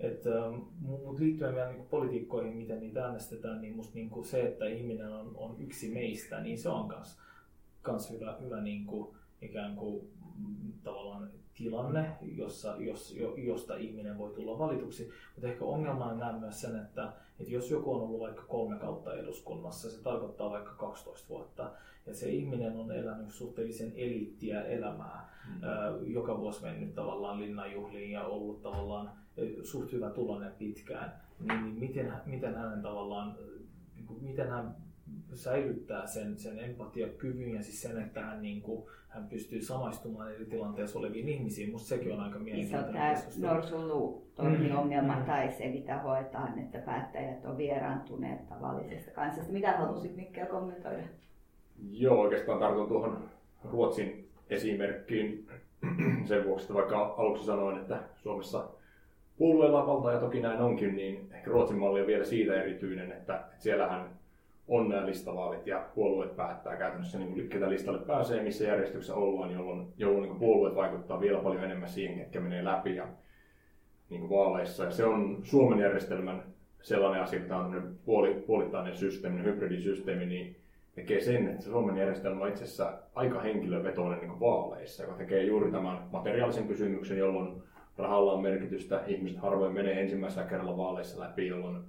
[0.00, 0.30] Että,
[0.80, 5.12] mutta liittyen vielä niin politiikkoihin, miten niitä äänestetään, niin musta niin kuin se, että ihminen
[5.12, 10.72] on, on yksi meistä, niin se on myös hyvä, hyvä niin kuin, ikään kuin mm,
[10.82, 15.10] tavallaan tilanne, jossa, jos, josta ihminen voi tulla valituksi.
[15.34, 19.14] Mutta ehkä ongelmana näen myös sen, että, että jos joku on ollut vaikka kolme kautta
[19.14, 21.70] eduskunnassa, se tarkoittaa vaikka 12 vuotta,
[22.06, 26.12] ja se ihminen on elänyt suhteellisen eliittiä elämää, mm.
[26.12, 29.10] joka vuosi mennyt tavallaan linnanjuhliin ja ollut tavallaan
[29.62, 33.36] suht hyvä tulonen pitkään, niin, niin miten, miten hänen tavallaan,
[33.94, 34.76] niin miten hän
[35.36, 40.44] säilyttää sen, sen empatiakyvyn ja siis sen, että hän, niin kuin, hän pystyy samaistumaan eri
[40.44, 41.70] tilanteessa oleviin ihmisiin.
[41.70, 45.24] Musta sekin on aika mielenkiintoinen Iso tämä norsullutorni-ongelma mm.
[45.24, 49.52] tai se, mitä hoetaan, että päättäjät on vieraantuneet tavallisesta kansasta.
[49.52, 51.02] Mitä halusit Mikkel kommentoida?
[51.90, 53.30] Joo, oikeastaan tartun tuohon
[53.64, 55.48] Ruotsin esimerkkiin.
[56.28, 58.68] sen vuoksi, että vaikka aluksi sanoin, että Suomessa
[59.38, 63.36] puolueilla valta ja toki näin onkin, niin ehkä Ruotsin malli on vielä siitä erityinen, että,
[63.36, 64.10] että siellähän
[64.68, 69.86] on nämä listavaalit ja puolueet päättää käytännössä, niin ketä listalle pääsee, missä järjestyksessä ollaan, jolloin,
[69.96, 73.08] jolloin niin puolueet vaikuttaa vielä paljon enemmän siihen, ketkä menee läpi ja,
[74.10, 74.84] niin kuin vaaleissa.
[74.84, 76.42] Ja se on Suomen järjestelmän
[76.82, 80.56] sellainen asia, että tämä on puoli, puolittainen systeemi, hybridisysteemi, niin
[80.94, 85.72] tekee sen, että Suomen järjestelmä on itse asiassa aika henkilövetoinen niin vaaleissa, joka tekee juuri
[85.72, 87.62] tämän materiaalisen kysymyksen, jolloin
[87.98, 89.00] rahalla on merkitystä.
[89.06, 91.84] Ihmiset harvoin menee ensimmäisellä kerralla vaaleissa läpi, jolloin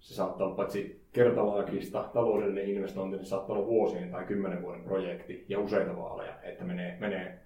[0.00, 5.44] se saattaa olla paitsi kertalaakista taloudellinen investointi, niin saattaa olla vuosien tai kymmenen vuoden projekti
[5.48, 7.38] ja useita vaaleja, että menee, menee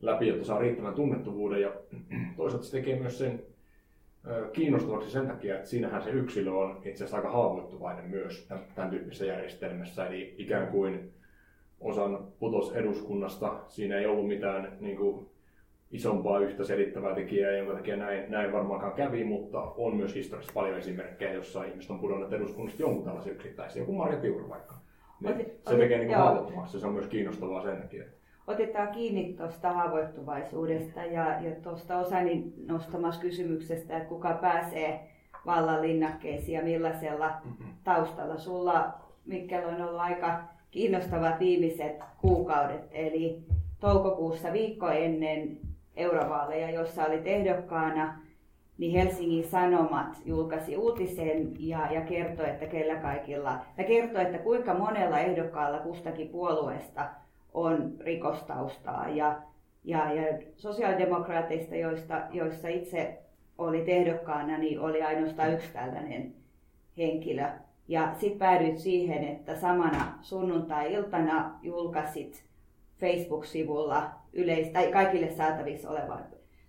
[0.00, 1.60] läpi, jotta saa riittävän tunnettuvuuden.
[1.60, 1.72] Ja
[2.36, 3.42] toisaalta se tekee myös sen
[4.52, 9.24] kiinnostavaksi sen takia, että siinähän se yksilö on itse asiassa aika haavoittuvainen myös tämän tyyppisessä
[9.24, 10.06] järjestelmässä.
[10.06, 11.10] Eli ikään kuin
[11.80, 15.26] osan putos eduskunnasta, siinä ei ollut mitään niin kuin,
[15.90, 20.78] isompaa yhtä selittävää tekijää, jonka takia näin, näin varmaankaan kävi, mutta on myös historiassa paljon
[20.78, 24.74] esimerkkejä, jossa ihmiset on pudonneet eduskunnasta jonkun tällaisen yksittäisen, joku Marja Tiuru vaikka.
[25.20, 28.04] Niin otit, se tekee niin haavoittuvaksi, se on myös kiinnostavaa sen takia.
[28.46, 35.08] Otetaan kiinni tuosta haavoittuvaisuudesta ja, ja tuosta osani nostamassa kysymyksestä, että kuka pääsee
[35.46, 37.74] vallan linnakkeisiin ja millaisella mm-hmm.
[37.84, 38.38] taustalla.
[38.38, 38.92] Sulla,
[39.26, 43.42] Mikkel, on ollut aika kiinnostavat viimeiset kuukaudet, eli
[43.80, 45.58] toukokuussa viikko ennen
[45.98, 48.20] eurovaaleja, jossa oli ehdokkaana,
[48.78, 54.74] niin Helsingin Sanomat julkaisi uutisen ja, ja kertoi, että kellä kaikilla, ja kertoi, että kuinka
[54.74, 57.08] monella ehdokkaalla kustakin puolueesta
[57.54, 59.08] on rikostaustaa.
[59.08, 59.36] Ja,
[59.84, 63.18] ja, ja sosiaalidemokraateista, joista, joissa itse
[63.58, 66.34] oli ehdokkaana, niin oli ainoastaan yksi tällainen
[66.98, 67.44] henkilö.
[67.88, 72.44] Ja sitten päädyit siihen, että samana sunnuntai-iltana julkaisit
[73.00, 76.24] Facebook-sivulla yleis- tai kaikille saatavissa olevan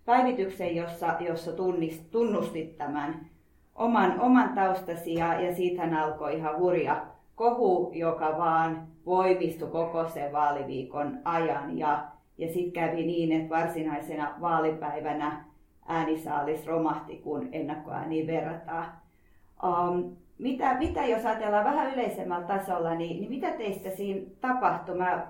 [0.06, 3.30] päivityksen, jossa, jossa tunnist, tunnustit tämän
[3.76, 10.32] oman, oman taustasi ja, ja siitähän alkoi ihan hurja kohu, joka vaan voimistui koko sen
[10.32, 11.78] vaaliviikon ajan.
[11.78, 15.46] Ja, ja sitten kävi niin, että varsinaisena vaalipäivänä
[15.88, 18.86] äänisaalis romahti, kun ennakkoääniin verrataan.
[19.63, 24.98] Um, mitä, mitä jos ajatellaan vähän yleisemmällä tasolla, niin, niin mitä teistä siinä tapahtui?
[24.98, 25.28] Mä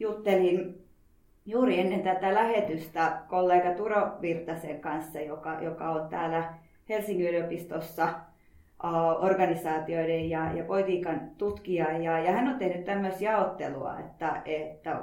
[0.00, 0.84] juttelin
[1.46, 6.54] juuri ennen tätä lähetystä kollega Turo Virtasen kanssa, joka, joka on täällä
[6.88, 8.08] Helsingin yliopistossa
[9.20, 11.98] organisaatioiden ja, ja politiikan tutkija.
[11.98, 15.00] Ja, ja hän on tehnyt tämmöistä jaottelua, että, että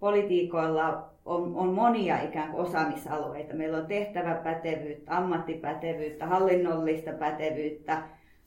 [0.00, 3.54] politiikoilla on, on monia ikään kuin osaamisalueita.
[3.54, 8.02] Meillä on tehtäväpätevyyttä, ammattipätevyyttä, hallinnollista pätevyyttä,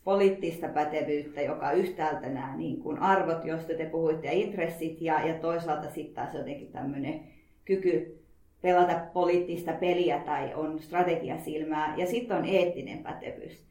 [0.06, 5.34] poliittista pätevyyttä, joka yhtäältä nämä niin kuin arvot, joista te puhuitte, ja intressit, ja, ja
[5.34, 7.20] toisaalta sitten taas jotenkin tämmöinen
[7.66, 8.22] kyky
[8.62, 13.66] pelata poliittista peliä tai on strategiasilmää, ja sitten on eettinen pätevyys.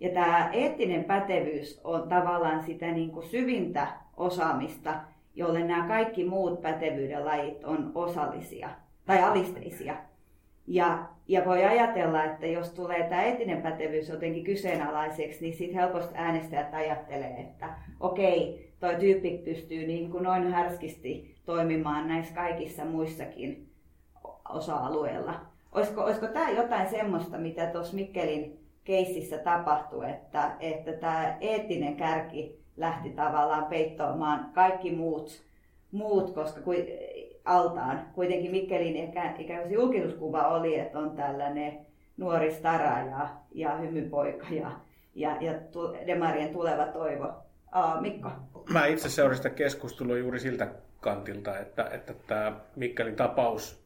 [0.00, 4.94] Ja tämä eettinen pätevyys on tavallaan sitä niin kuin syvintä osaamista,
[5.34, 8.70] jolle nämä kaikki muut pätevyyden lajit on osallisia
[9.04, 9.96] tai alisteisia.
[10.66, 16.14] Ja, ja voi ajatella, että jos tulee tämä eettinen pätevyys jotenkin kyseenalaiseksi, niin sitten helposti
[16.14, 17.66] äänestäjät ajattelee, että
[18.00, 23.68] okei, toi tyyppi pystyy niin kuin noin härskisti toimimaan näissä kaikissa muissakin
[24.48, 25.34] osa-alueilla.
[25.72, 32.60] Olisiko, olisiko tämä jotain semmoista, mitä tuossa Mikkelin keississä tapahtui, että, että tämä eettinen kärki
[32.76, 35.42] lähti tavallaan peittoamaan kaikki muut,
[35.92, 36.60] muut koska
[37.44, 38.06] altaan.
[38.14, 41.78] Kuitenkin Mikkelin ehkä ikään kuin julkisuuskuva oli, että on tällainen
[42.16, 44.70] nuori stara ja, ja hymypoika ja,
[45.14, 45.52] ja, ja
[46.06, 47.32] Demarien tuleva toivo.
[47.72, 48.30] Aa, Mikko?
[48.72, 50.68] Mä itse seurasin sitä keskustelua juuri siltä
[51.00, 53.80] kantilta, että, että tämä Mikkelin tapaus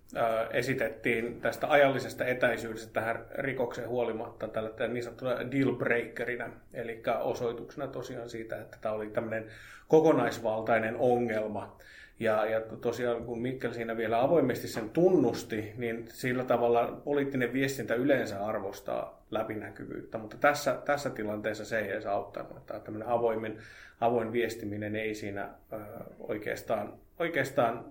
[0.50, 8.60] esitettiin tästä ajallisesta etäisyydestä tähän rikokseen huolimatta tällä niin sanottuna dealbreakerina, eli osoituksena tosiaan siitä,
[8.60, 9.46] että tämä oli tämmöinen
[9.88, 11.76] kokonaisvaltainen ongelma,
[12.20, 17.94] ja, ja tosiaan kun Mikkel siinä vielä avoimesti sen tunnusti, niin sillä tavalla poliittinen viestintä
[17.94, 22.56] yleensä arvostaa läpinäkyvyyttä, mutta tässä, tässä tilanteessa se ei edes auttanut.
[22.56, 23.58] Että tämmöinen avoimen,
[24.00, 25.76] avoin viestiminen ei siinä ö,
[26.18, 27.84] oikeastaan, oikeastaan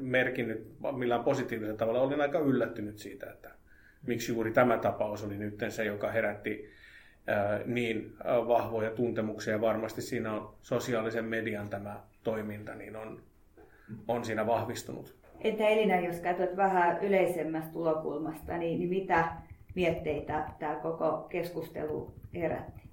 [0.00, 2.00] merkinnyt millään positiivisella tavalla.
[2.00, 3.50] Olin aika yllättynyt siitä, että
[4.06, 6.70] miksi juuri tämä tapaus oli nyt se, joka herätti
[7.64, 9.60] niin vahvoja tuntemuksia.
[9.60, 13.22] Varmasti siinä on sosiaalisen median tämä toiminta, niin on
[14.08, 15.16] on siinä vahvistunut.
[15.40, 19.32] Entä Elina, jos katsot vähän yleisemmästä tulokulmasta, niin, niin mitä
[19.74, 22.86] mietteitä tämä koko keskustelu herätti?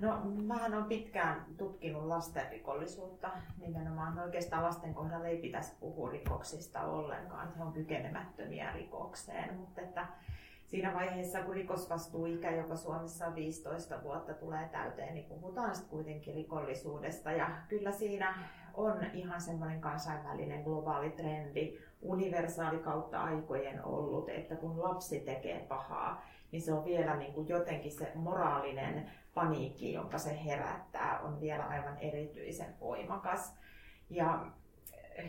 [0.00, 3.30] No, mähän olen pitkään tutkinut lastenrikollisuutta.
[3.60, 7.56] Nimenomaan oikeastaan lasten kohdalla ei pitäisi puhua rikoksista ollenkaan.
[7.56, 9.54] He on kykenemättömiä rikokseen.
[9.54, 10.06] Mutta että
[10.66, 16.34] siinä vaiheessa, kun rikosvastuuikä, joka Suomessa on 15 vuotta, tulee täyteen, niin puhutaan sitten kuitenkin
[16.34, 17.32] rikollisuudesta.
[17.32, 18.38] Ja kyllä siinä
[18.76, 26.26] on ihan semmoinen kansainvälinen globaali trendi, universaali kautta aikojen ollut, että kun lapsi tekee pahaa,
[26.52, 31.64] niin se on vielä niin kuin jotenkin se moraalinen paniikki, jonka se herättää, on vielä
[31.64, 33.54] aivan erityisen voimakas.
[34.10, 34.46] Ja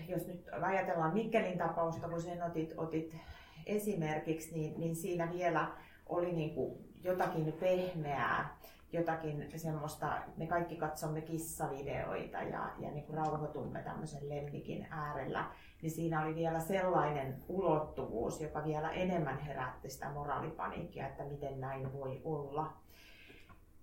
[0.07, 3.17] jos nyt ajatellaan Mikkelin tapausta, kun sen otit, otit
[3.65, 5.67] esimerkiksi, niin, niin siinä vielä
[6.05, 8.57] oli niin kuin jotakin pehmeää,
[8.91, 15.91] jotakin semmoista, me kaikki katsomme kissavideoita ja, ja niin kuin rauhoitumme tämmöisen lemmikin äärellä, niin
[15.91, 22.21] siinä oli vielä sellainen ulottuvuus, joka vielä enemmän herätti sitä moraalipaniikkia, että miten näin voi
[22.23, 22.73] olla.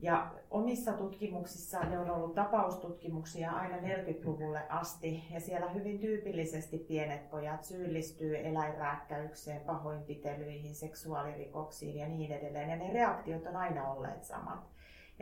[0.02, 7.30] Ja omissa tutkimuksissa ne on ollut tapaustutkimuksia aina 40-luvulle asti ja siellä hyvin tyypillisesti pienet
[7.30, 12.70] pojat syyllistyy eläinrääkkäykseen, pahoinpitelyihin, seksuaalirikoksiin ja niin edelleen.
[12.70, 14.71] Ja ne reaktiot on aina olleet samat.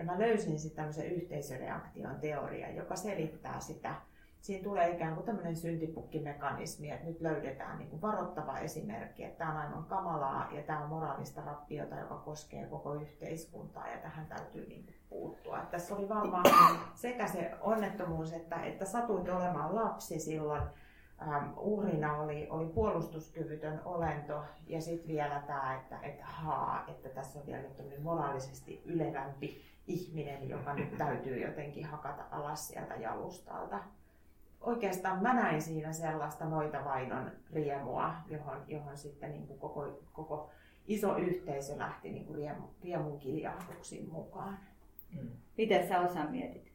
[0.00, 3.94] Ja mä löysin sitten tämmöisen yhteisöreaktion teoria, joka selittää sitä
[4.40, 9.50] siinä tulee ikään kuin tämmöinen syntipukkimekanismi, että nyt löydetään niin kuin varoittava esimerkki, että tämä
[9.50, 14.68] on aivan kamalaa ja tämä on moraalista rappiota, joka koskee koko yhteiskuntaa ja tähän täytyy
[14.68, 15.58] niin kuin puuttua.
[15.58, 16.44] Että tässä oli varmaan
[16.94, 20.62] sekä se onnettomuus, että, että satuit olemaan lapsi silloin,
[21.22, 27.38] ähm, uhrina oli, oli puolustuskyvytön olento ja sitten vielä tämä, että, että, haa, että tässä
[27.38, 27.68] on vielä
[28.02, 33.80] moraalisesti ylevämpi ihminen, joka nyt täytyy jotenkin hakata alas sieltä jalustalta
[34.60, 40.50] oikeastaan mä näin siinä sellaista noita vainon riemua, johon, johon sitten niin kuin koko, koko
[40.88, 44.58] iso yhteisö lähti niin kuin riemu, riemun kiljahduksiin mukaan.
[45.20, 45.28] Mm.
[45.58, 46.70] Miten sä osa mietit?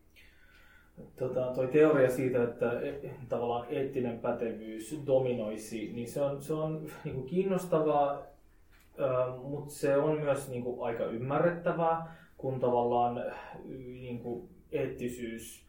[1.19, 6.87] Tota, toi teoria siitä, että e, tavallaan eettinen pätevyys dominoisi, niin se on, se on
[7.03, 8.21] niin kuin kiinnostavaa,
[9.43, 13.23] mutta se on myös niin kuin aika ymmärrettävää, kun tavallaan
[14.01, 15.65] niin kuin eettisyys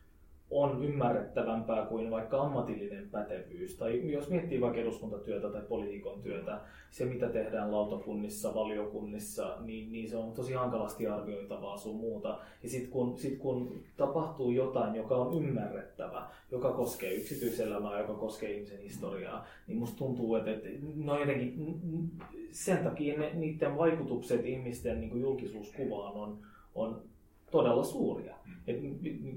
[0.50, 3.76] on ymmärrettävämpää kuin vaikka ammatillinen pätevyys.
[3.76, 6.60] Tai jos miettii vaikka eduskuntatyötä tai poliitikon työtä,
[6.90, 12.38] se mitä tehdään lautakunnissa, valiokunnissa, niin, niin se on tosi hankalasti arvioitavaa sun muuta.
[12.62, 18.52] Ja sitten kun, sit kun tapahtuu jotain, joka on ymmärrettävä, joka koskee yksityiselämää, joka koskee
[18.52, 21.54] ihmisen historiaa, niin musta tuntuu, että, että no jotenkin
[22.50, 26.38] sen takia ne, niiden vaikutukset ihmisten niin julkisuuskuvaan on,
[26.76, 27.02] on
[27.50, 28.36] todella suuria.
[28.66, 28.76] Et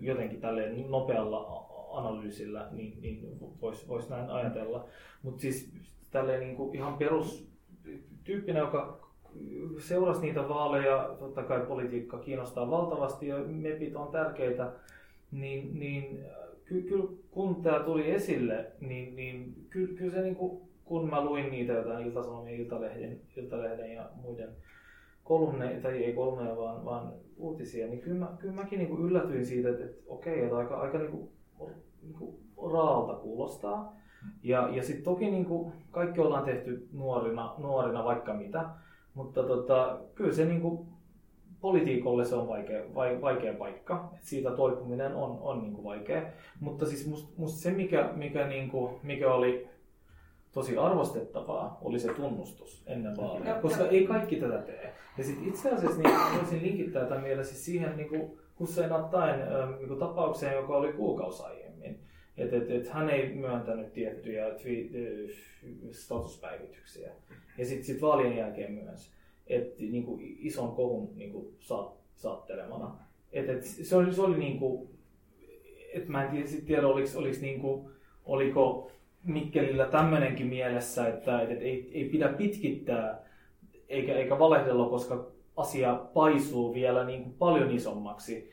[0.02, 4.86] jotenkin tälleen nopealla analyysillä niin, niin voisi vois näin ajatella.
[5.23, 5.71] Mutta siis
[6.12, 7.49] tälleen niin kuin ihan perus
[8.23, 9.10] tyyppinä, joka
[9.80, 14.71] seurasi niitä vaaleja, totta kai politiikka kiinnostaa valtavasti ja MEPit on tärkeitä,
[15.32, 16.25] niin, niin
[16.65, 21.25] kyllä ky, kun tämä tuli esille, niin, niin kyllä, kyllä se niin kuin, kun mä
[21.25, 24.49] luin niitä jotain Ilta-Sanomien, Iltalehden, Iltalehden ja muiden
[25.30, 29.46] kolumneja, tai ei kolumneja, vaan, vaan uutisia, niin kyllä, mä, kyllä mäkin niin kuin yllätyin
[29.46, 31.30] siitä, että, että okei, että aika, aika niin kuin,
[32.02, 32.36] niin kuin
[32.74, 33.96] raalta kuulostaa.
[34.44, 38.70] Ja, ja sitten toki niin kuin kaikki ollaan tehty nuorina, nuorina vaikka mitä,
[39.13, 40.88] mutta tota, kyllä se niin kuin,
[41.62, 42.84] politiikolle se on vaikea,
[43.22, 44.10] vaikea paikka.
[44.15, 46.22] Et siitä toipuminen on, on niin kuin vaikea.
[46.60, 49.68] Mutta siis musta must se, mikä, mikä, niin kuin, mikä oli
[50.52, 54.94] tosi arvostettavaa oli se tunnustus ennen vaaleja, koska ei kaikki tätä tee.
[55.18, 59.40] Ja sitten itse asiassa niin voisin linkittää tämän vielä siis siihen niin kuin Hussein Attain
[59.78, 62.00] niin kuin tapaukseen, joka oli kuukausi aiemmin.
[62.38, 65.32] Että et, et hän ei myöntänyt tiettyjä twi-
[65.92, 67.12] statuspäivityksiä.
[67.58, 69.12] Ja sitten sit vaalien jälkeen myös,
[69.48, 72.96] että niin kuin ison kohun niin kuin saat, saattelemana.
[73.32, 74.90] Et, et se oli, se oli niin kuin,
[75.94, 77.90] että mä en tiedä, tiedä oliko, oliko, niin kuin,
[78.26, 78.92] oliko
[79.23, 83.21] Mikkelillä tämmöinenkin mielessä, että, että ei, ei pidä pitkittää
[83.89, 88.51] eikä, eikä valehdella, koska asia paisuu vielä niin kuin paljon isommaksi.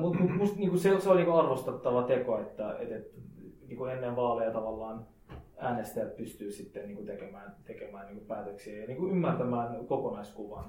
[0.00, 3.20] Mutta musta niin kuin se, se on niin kuin arvostettava teko, että, että, että
[3.68, 5.06] niin kuin ennen vaaleja tavallaan
[5.56, 10.64] äänestäjät pystyy sitten niin kuin tekemään, tekemään niin kuin päätöksiä ja niin kuin ymmärtämään kokonaiskuvan.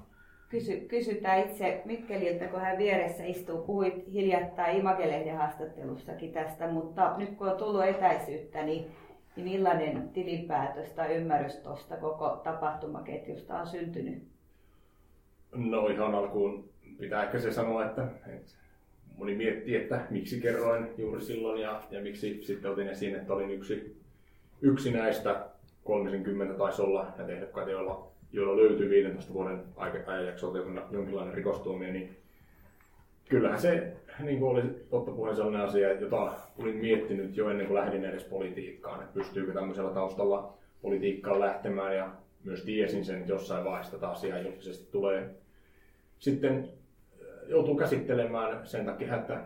[0.48, 3.58] Kysy, kysytään itse Mikkeliltä, kun hän vieressä istuu.
[3.58, 8.86] Puhuit hiljattain Imagelehden haastattelussakin tästä, mutta nyt kun on tullut etäisyyttä, niin
[9.36, 14.22] niin millainen tilinpäätös tai ymmärrys tuosta koko tapahtumaketjusta on syntynyt?
[15.54, 16.68] No ihan alkuun
[16.98, 18.52] pitää ehkä se sanoa, että, että
[19.16, 23.50] moni miettii, että miksi kerroin juuri silloin ja, ja miksi sitten otin esiin, että olin
[23.50, 23.96] yksi,
[24.60, 25.46] yksi näistä
[25.84, 29.62] 30 taisi olla näitä ehdokkaita, joilla, joilla löytyi 15 vuoden
[30.06, 30.58] ajanjaksolta
[30.90, 32.16] jonkinlainen rikostuomio, niin
[33.28, 37.74] kyllähän se niin kuin oli totta puheen sellainen asia, jota olin miettinyt jo ennen kuin
[37.74, 40.52] lähdin edes politiikkaan, että pystyykö tämmöisellä taustalla
[40.82, 41.96] politiikkaan lähtemään.
[41.96, 42.10] Ja
[42.44, 45.30] myös tiesin sen, että jossain vaiheessa tätä asiaa julkisesti tulee
[46.18, 46.68] sitten
[47.20, 48.66] äh, joutuu käsittelemään.
[48.66, 49.40] Sen takia, että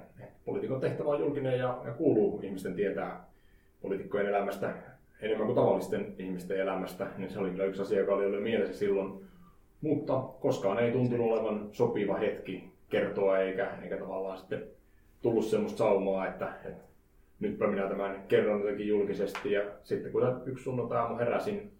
[0.44, 3.24] poliitikon tehtävä on julkinen ja, ja kuuluu ihmisten tietää
[3.82, 4.74] poliitikkojen elämästä
[5.20, 8.78] enemmän kuin tavallisten ihmisten elämästä, niin se oli kyllä yksi asia, joka oli ollut mielessä
[8.78, 9.24] silloin.
[9.80, 14.62] Mutta koskaan ei tuntunut olevan sopiva hetki kertoa eikä, eikä tavallaan sitten
[15.22, 16.82] tullut semmoista saumaa, että, että
[17.40, 19.52] nytpä minä tämän kerron jotenkin julkisesti.
[19.52, 21.72] Ja sitten kun yksi sunnuntai heräsin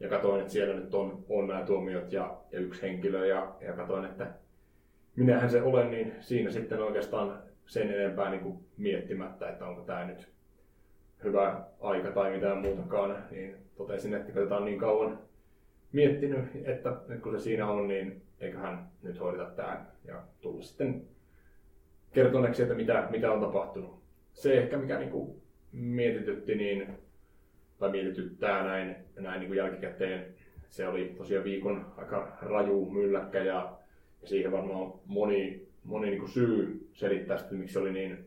[0.00, 3.72] ja katsoin, että siellä nyt on, on nämä tuomiot ja, ja yksi henkilö ja, ja
[3.72, 4.26] katsoin, että
[5.16, 10.04] minähän se olen, niin siinä sitten oikeastaan sen enempää niin kuin miettimättä, että onko tämä
[10.04, 10.28] nyt
[11.24, 15.18] hyvä aika tai mitään muutakaan, niin totesin, että kun tätä on niin kauan
[15.92, 21.04] miettinyt, että nyt kun se siinä on, niin eiköhän nyt hoideta tämä ja tulla sitten
[22.12, 24.02] kertoneeksi, että mitä, mitä on tapahtunut.
[24.32, 26.88] Se ehkä mikä niin kuin mietitytti, niin,
[27.78, 30.34] tai mietityttää näin, näin niin kuin jälkikäteen,
[30.68, 33.78] se oli tosiaan viikon aika raju mylläkkä ja,
[34.22, 38.26] ja siihen varmaan moni, moni niin kuin syy selittää sitten, miksi se oli niin,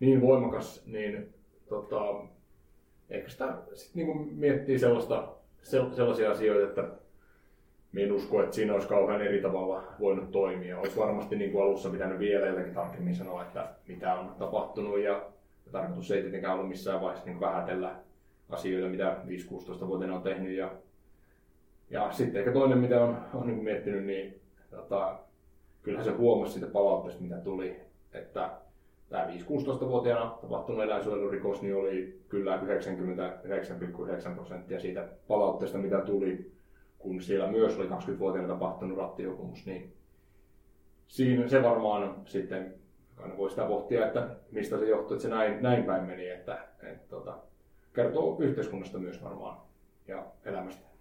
[0.00, 1.34] niin voimakas, niin
[1.68, 2.00] tota,
[3.10, 7.01] ehkä sitä sit niin kuin miettii sellaista, sellaisia asioita, että
[7.96, 10.78] en usko, että siinä olisi kauhean eri tavalla voinut toimia.
[10.78, 15.26] Olisi varmasti niin kuin alussa pitänyt vielä jotenkin tarkemmin sanoa, että mitä on tapahtunut ja
[15.72, 17.94] tarkoitus ei tietenkään ollut missään vaiheessa niin vähätellä
[18.50, 20.56] asioita, mitä 5-16-vuotiaana on tehnyt.
[20.56, 20.70] Ja,
[21.90, 24.40] ja sitten ehkä toinen, mitä on, on niin miettinyt, niin
[24.70, 25.18] tota,
[25.82, 27.80] kyllähän se huomasi siitä palautteesta, mitä tuli,
[28.12, 28.50] että
[29.08, 36.52] tämä 5-16-vuotiaana tapahtunut eläinsuojelurikos niin oli kyllä 99,9 prosenttia siitä palautteesta, mitä tuli
[37.02, 39.96] kun siellä myös oli 20-vuotiaana tapahtunut rattijuopumus, niin
[41.06, 42.74] siinä se varmaan sitten
[43.16, 46.54] aina voi sitä pohtia, että mistä se johtuu, että se näin, näin päin meni, että,
[46.54, 47.38] että, että tota,
[47.92, 49.60] kertoo yhteiskunnasta myös varmaan
[50.08, 50.92] ja elämästä.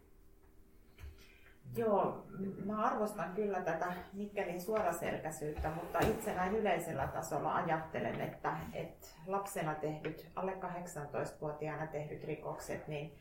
[1.77, 2.25] Joo,
[2.65, 9.75] mä arvostan kyllä tätä Mikkelin suoraselkäisyyttä, mutta itse näin yleisellä tasolla ajattelen, että, että lapsena
[9.75, 13.11] tehdyt, alle 18-vuotiaana tehdyt rikokset, niin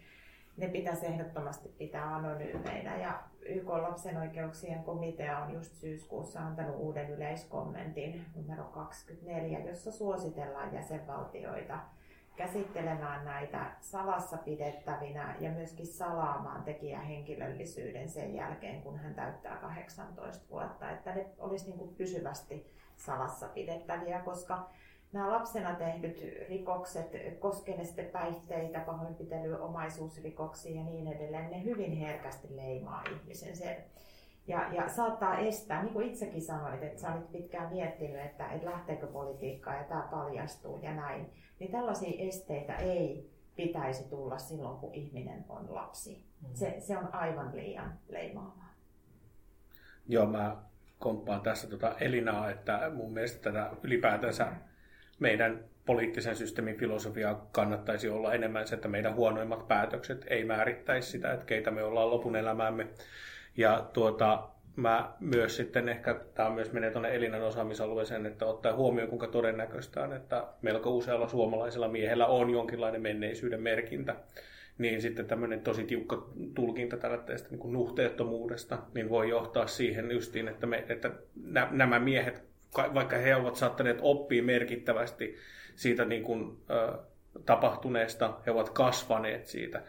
[0.61, 2.97] ne pitäisi ehdottomasti pitää anonyymeinä.
[2.97, 10.75] Ja YK lapsen oikeuksien komitea on just syyskuussa antanut uuden yleiskommentin numero 24, jossa suositellaan
[10.75, 11.79] jäsenvaltioita
[12.37, 20.91] käsittelemään näitä salassa pidettävinä ja myöskin salaamaan tekijähenkilöllisyyden sen jälkeen, kun hän täyttää 18 vuotta,
[20.91, 24.71] että ne olisi niin kuin pysyvästi salassa pidettäviä, koska
[25.13, 31.93] nämä lapsena tehdyt rikokset, koskee ne sitten päihteitä, pahoinpitelyä, omaisuusrikoksia ja niin edelleen, ne hyvin
[31.93, 33.77] herkästi leimaa ihmisen sen.
[34.47, 38.71] Ja, ja saattaa estää, niin kuin itsekin sanoit, että sä olit pitkään miettinyt, että, että
[38.71, 44.95] lähteekö politiikkaa ja tämä paljastuu ja näin, niin tällaisia esteitä ei pitäisi tulla silloin, kun
[44.95, 46.25] ihminen on lapsi.
[46.43, 46.55] Mm.
[46.55, 48.75] Se, se on aivan liian leimaavaa.
[50.09, 50.57] Joo, mä
[50.99, 54.53] komppaan tässä tuota Elinaa, että mun mielestä tätä ylipäätänsä
[55.21, 61.33] meidän poliittisen systeemin filosofia kannattaisi olla enemmän se, että meidän huonoimmat päätökset ei määrittäisi sitä,
[61.33, 62.87] että keitä me ollaan lopun elämäämme.
[63.57, 69.09] Ja tuota, mä myös sitten ehkä, tämä myös menee tuonne Elinan osaamisalueeseen, että ottaa huomioon
[69.09, 74.17] kuinka todennäköistä on, että melko usealla suomalaisella miehellä on jonkinlainen menneisyyden merkintä
[74.81, 80.67] niin sitten tämmöinen tosi tiukka tulkinta tällaisesta niin nuhteettomuudesta, niin voi johtaa siihen justiin, että,
[80.67, 81.11] me, että
[81.71, 85.37] nämä miehet vaikka he ovat saattaneet oppia merkittävästi
[85.75, 86.57] siitä niin kuin,
[87.47, 89.83] tapahtuneesta, he ovat kasvaneet siitä,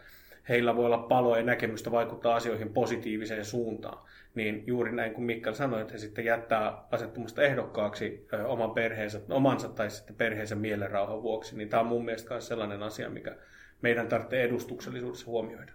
[0.48, 3.98] heillä voi olla paloa ja näkemystä vaikuttaa asioihin positiiviseen suuntaan,
[4.34, 9.20] niin juuri näin kuin Mikkel sanoi, että he sitten jättää asettumasta ehdokkaaksi ö, oman perheensä,
[9.30, 13.36] omansa tai sitten perheensä mielenrauhan vuoksi, niin tämä on mun mielestä myös sellainen asia, mikä
[13.82, 15.72] meidän tarvitsee edustuksellisuudessa huomioida.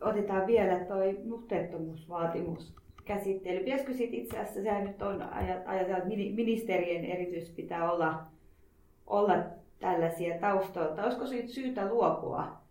[0.00, 2.74] Otetaan vielä tuo nuhteettomuusvaatimus
[3.04, 3.64] käsittely.
[3.64, 5.22] Pitäisikö sitten itse asiassa, sehän nyt on
[5.66, 8.22] ajatella, että ministerien erityisesti pitää olla,
[9.06, 9.34] olla
[9.80, 11.04] tällaisia taustoilta.
[11.04, 12.62] Olisiko siitä syytä luopua?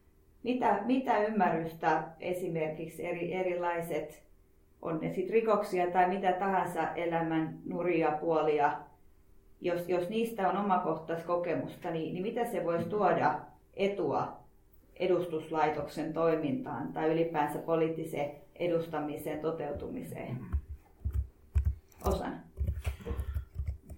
[0.44, 4.24] Mitä, mitä ymmärrystä esimerkiksi eri, erilaiset,
[4.82, 8.74] on ne sitten rikoksia tai mitä tahansa elämän nuria puolia,
[9.62, 13.40] jos, jos niistä on omakohtaista kokemusta, niin, niin mitä se voisi tuoda
[13.74, 14.42] etua
[15.00, 20.38] edustuslaitoksen toimintaan tai ylipäänsä poliittiseen edustamiseen, toteutumiseen?
[22.05, 22.41] Osan.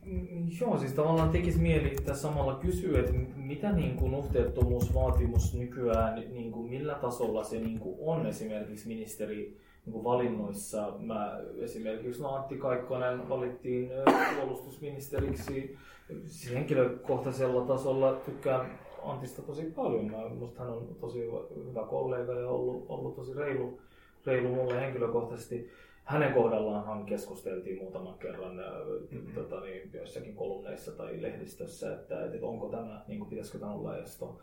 [0.06, 6.16] Mm, joo, siis tavallaan tekisi mieli tässä samalla kysyä, että mitä niin kuin nuhteettomuusvaatimus nykyään,
[6.16, 10.94] niin kuin millä tasolla se niin kuin on esimerkiksi ministeri, niin valinnoissa.
[11.00, 13.90] Mä esimerkiksi no Antti Kaikkonen valittiin
[14.36, 15.78] puolustusministeriksi.
[16.26, 20.12] Siis henkilökohtaisella tasolla tykkään Antista tosi paljon.
[20.12, 21.20] Mä, musta hän on tosi
[21.68, 23.80] hyvä kollega ja ollut, ollut tosi reilu,
[24.26, 25.70] reilu mulle henkilökohtaisesti.
[26.04, 29.34] Hänen kohdallaanhan keskusteltiin muutaman kerran mm-hmm.
[29.34, 33.98] tota, niin, joissakin kolumneissa tai lehdistössä, että, että onko tämä, niin kuin, pitäisikö tämä olla
[33.98, 34.40] esto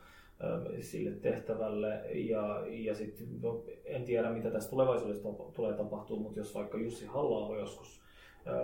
[0.81, 2.03] sille tehtävälle.
[2.14, 7.07] Ja, ja sitten no, en tiedä, mitä tässä tulevaisuudessa tulee tapahtua, mutta jos vaikka Jussi
[7.07, 8.01] halla joskus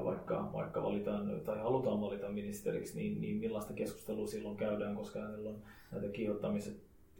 [0.04, 5.50] vaikka, vaikka valitaan tai halutaan valita ministeriksi, niin, niin millaista keskustelua silloin käydään, koska hänellä
[5.50, 5.62] on
[5.92, 6.76] näitä kiihottamiset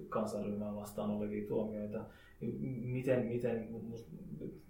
[0.09, 2.05] kansanryhmään vastaan olevia tuomioita.
[2.85, 3.69] Miten, miten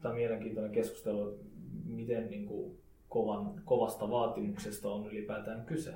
[0.00, 1.38] tämä on mielenkiintoinen keskustelu,
[1.84, 5.94] miten niin kuin, kovan, kovasta vaatimuksesta on ylipäätään kyse,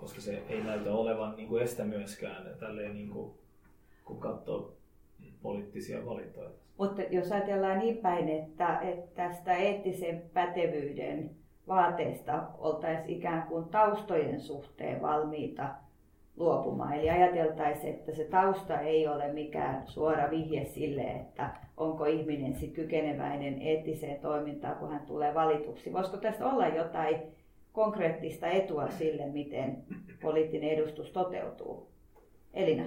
[0.00, 3.34] koska se ei näytä olevan niin kuin estä myöskään, tälleen, niin kuin,
[4.04, 4.76] kun katsoo
[5.42, 6.50] poliittisia valintoja.
[6.78, 11.30] Mutta jos ajatellaan niin päin, että, että tästä eettisen pätevyyden
[11.68, 15.74] vaateesta oltaisiin ikään kuin taustojen suhteen valmiita
[16.36, 16.92] luopumaan.
[16.92, 22.72] Eli ajateltaisiin, että se tausta ei ole mikään suora vihje sille, että onko ihminen sit
[22.74, 25.92] kykeneväinen eettiseen toimintaan, kun hän tulee valituksi.
[25.92, 27.16] Voisiko tästä olla jotain
[27.72, 29.82] konkreettista etua sille, miten
[30.22, 31.88] poliittinen edustus toteutuu?
[32.54, 32.84] Elina.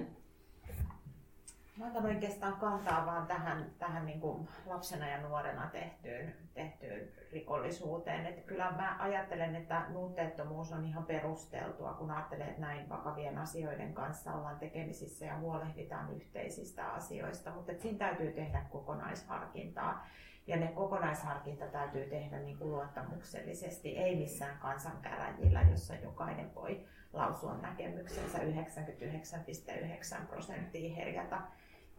[1.76, 8.26] Mä otan oikeastaan kantaa vaan tähän, tähän niin kuin lapsena ja nuorena tehtyyn, tehtyyn rikollisuuteen.
[8.26, 13.94] Että kyllä mä ajattelen, että nuhteettomuus on ihan perusteltua, kun ajattelee, että näin vakavien asioiden
[13.94, 17.50] kanssa ollaan tekemisissä ja huolehditaan yhteisistä asioista.
[17.50, 20.06] Mutta siinä täytyy tehdä kokonaisharkintaa.
[20.46, 27.56] Ja ne kokonaisharkinta täytyy tehdä niin kuin luottamuksellisesti, ei missään kansankäräjillä, jossa jokainen voi lausua
[27.56, 31.42] näkemyksensä 99,9 prosenttia herjata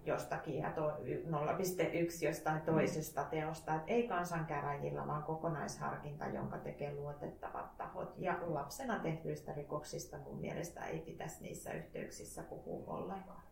[0.07, 3.75] jostakin ja 0,1 jostain toisesta teosta.
[3.75, 8.13] Et ei kansankäräjillä, vaan kokonaisharkinta, jonka tekee luotettavat tahot.
[8.17, 13.46] Ja lapsena tehtyistä rikoksista mun mielestä ei pitäisi niissä yhteyksissä puhua ollenkaan.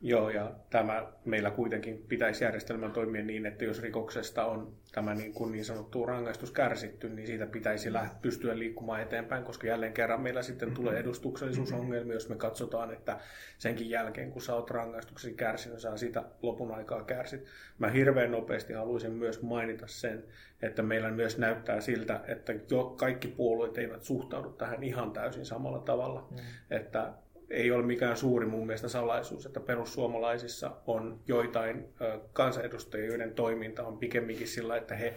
[0.00, 5.32] Joo, ja tämä meillä kuitenkin pitäisi järjestelmän toimia niin, että jos rikoksesta on tämä niin,
[5.32, 10.20] kuin niin sanottu rangaistus kärsitty, niin siitä pitäisi läht- pystyä liikkumaan eteenpäin, koska jälleen kerran
[10.20, 11.00] meillä sitten tulee mm-hmm.
[11.00, 13.18] edustuksellisuusongelmia, jos me katsotaan, että
[13.58, 17.44] senkin jälkeen, kun sä oot rangaistuksen kärsinyt, sä sitä lopun aikaa kärsit.
[17.78, 20.24] Mä hirveän nopeasti haluaisin myös mainita sen,
[20.62, 25.78] että meillä myös näyttää siltä, että jo kaikki puolueet eivät suhtaudu tähän ihan täysin samalla
[25.78, 26.28] tavalla.
[26.30, 26.36] Mm.
[26.70, 27.12] Että
[27.50, 31.88] ei ole mikään suuri mun mielestä salaisuus, että perussuomalaisissa on joitain
[32.32, 35.14] kansanedustajia, joiden toiminta on pikemminkin sillä, että he,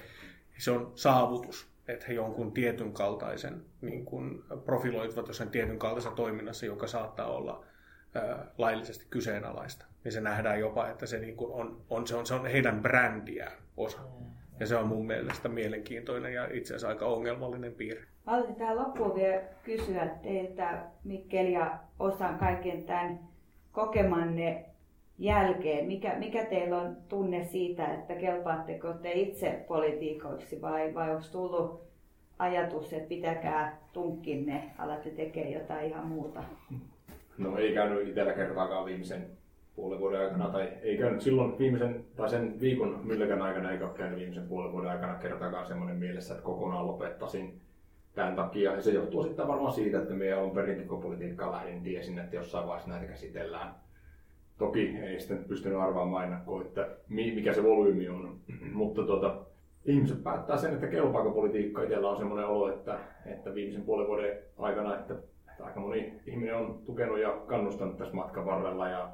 [0.58, 6.66] se on saavutus, että he jonkun tietyn kaltaisen niin kuin profiloituvat jossain tietyn kaltaisessa toiminnassa,
[6.66, 7.66] joka saattaa olla
[8.58, 9.86] laillisesti kyseenalaista.
[10.06, 12.82] Ja se nähdään jopa, että se, niin kuin on, on, se, on, se on heidän
[12.82, 13.98] brändiään osa.
[13.98, 14.32] Mm.
[14.60, 18.04] Ja se on mun mielestä mielenkiintoinen ja itse asiassa aika ongelmallinen piirre.
[18.26, 23.20] Haluaisin tähän loppuun vielä kysyä teiltä, Mikkel ja Osan, kaiken tämän
[23.72, 24.66] kokemanne
[25.20, 25.88] jälkeen.
[25.88, 31.82] Mikä, mikä teillä on tunne siitä, että kelpaatteko te itse politiikoiksi vai, vai onko tullut
[32.40, 36.44] ajatus, että pitäkää tunkkinne, alatte tekemään jotain ihan muuta?
[37.38, 39.28] No ei käynyt itsellä kertaakaan viimeisen
[39.76, 43.98] puolen vuoden aikana, tai ei käynyt silloin viimeisen, tai sen viikon mylläkään aikana, eikä ole
[43.98, 47.62] käynyt viimeisen puolen vuoden aikana kertaakaan semmoinen mielessä, että kokonaan lopettaisin
[48.16, 48.76] tämän takia.
[48.76, 52.91] Ja se johtuu sitten varmaan siitä, että meidän on perintekopolitiikkaa lähdin, tiesin, että jossain vaiheessa
[52.91, 53.76] näitä käsitellään.
[54.57, 58.39] Toki ei sitten pystynyt arvaamaan ennakkoon, että mikä se volyymi on,
[58.74, 59.38] mutta tuota,
[59.86, 61.84] ihmiset päättää sen, että kelpaako politiikka.
[61.84, 65.14] Itsellä on semmoinen olo, että, että viimeisen puolen vuoden aikana, että,
[65.51, 69.09] että aika moni ihminen on tukenut ja kannustanut tässä matkan varrella ja,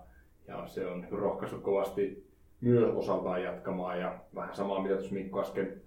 [0.48, 2.28] ja se on rohkaissut kovasti
[2.62, 4.00] myös osaltaan jatkamaan.
[4.00, 5.82] Ja vähän samaa, mitä tuossa Mikko äsken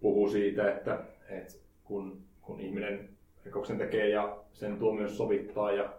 [0.00, 2.18] puhuu siitä, että, että kun
[2.50, 3.08] kun ihminen
[3.44, 5.92] rikoksen tekee ja sen tuomion sovittaa ja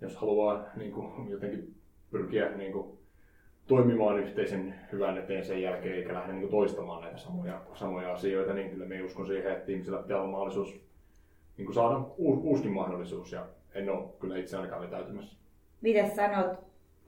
[0.00, 1.74] jos haluaa niin kuin, jotenkin
[2.10, 2.98] pyrkiä niin kuin,
[3.66, 8.54] toimimaan yhteisen hyvän eteen sen jälkeen eikä lähde niin kuin, toistamaan näitä samoja, samoja asioita,
[8.54, 10.80] niin kyllä me uskon siihen, että ihmisillä pitää olla mahdollisuus
[11.56, 15.36] niin kuin saada uus, uuskin mahdollisuus ja en ole kyllä itse ainakaan vetäytymässä.
[15.80, 16.58] Mitä sanot,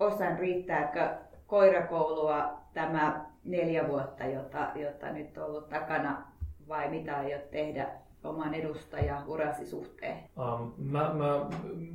[0.00, 1.08] Osan, riittääkö
[1.46, 6.26] koirakoulua tämä neljä vuotta, jota, jota nyt on ollut takana
[6.68, 10.16] vai mitä aiot tehdä oman edustajaurasi suhteen?
[10.38, 11.46] Um, mä, mä,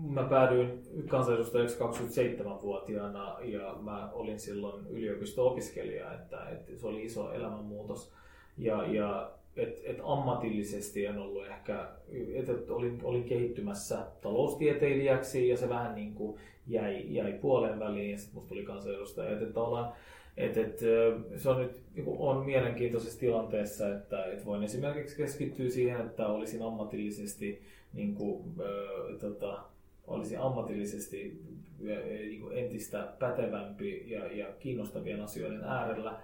[0.10, 8.14] mä päädyin kansanedustajaksi 27-vuotiaana ja mä olin silloin yliopisto-opiskelija, että, että se oli iso elämänmuutos.
[8.58, 11.88] Ja, ja et, et ammatillisesti en ollut ehkä,
[12.36, 18.12] et, et olin, olin kehittymässä taloustieteilijäksi ja se vähän niin kuin jäi, jäi puolen väliin
[18.12, 19.40] ja sitten musta tuli kansanedustaja.
[19.40, 19.94] Et, ollaan,
[20.40, 20.80] Et, et,
[21.36, 27.62] se on nyt on mielenkiintoisessa tilanteessa, että et voin esimerkiksi keskittyä siihen, että olisin ammatillisesti,
[27.94, 29.60] niin kuin, äh, tota,
[30.08, 31.42] olisin ammatillisesti
[31.80, 36.20] niin kuin entistä pätevämpi ja, ja kiinnostavien asioiden äärellä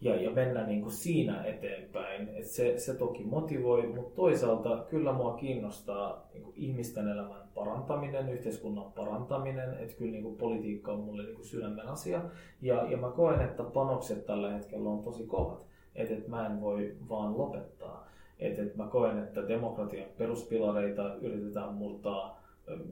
[0.00, 2.28] ja, ja mennä niin kuin siinä eteenpäin.
[2.28, 8.28] Et se, se toki motivoi, mutta toisaalta kyllä mua kiinnostaa niin kuin ihmisten elämän parantaminen,
[8.28, 12.22] yhteiskunnan parantaminen, että kyllä niin kuin politiikka on mulle niin kuin sydämen asia.
[12.62, 16.60] Ja, ja mä koen, että panokset tällä hetkellä on tosi kovat, että et mä en
[16.60, 18.08] voi vaan lopettaa.
[18.38, 22.40] Että et mä koen, että demokratian peruspilareita yritetään murtaa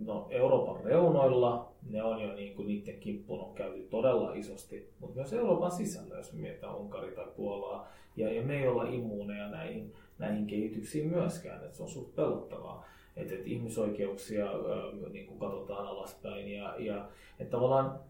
[0.05, 5.17] no, Euroopan reunoilla, ne on jo niin kuin niiden kimppuun on käyty todella isosti, mutta
[5.17, 9.95] myös Euroopan sisällä, jos mietitään Unkari tai Puolaa, ja, ja me ei olla immuuneja näihin,
[10.19, 12.85] näihin kehityksiin myöskään, että se on suht pelottavaa,
[13.19, 17.09] että, että ihmisoikeuksia äh, niin kuin katsotaan alaspäin, ja, ja
[17.39, 18.01] että tavallaan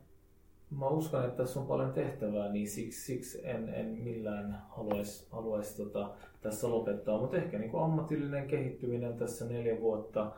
[0.71, 5.77] mä uskon, että tässä on paljon tehtävää, niin siksi, siksi en, en millään haluaisi haluais,
[5.77, 10.33] tota, tässä lopettaa, mutta ehkä niin kuin ammatillinen kehittyminen tässä neljä vuotta,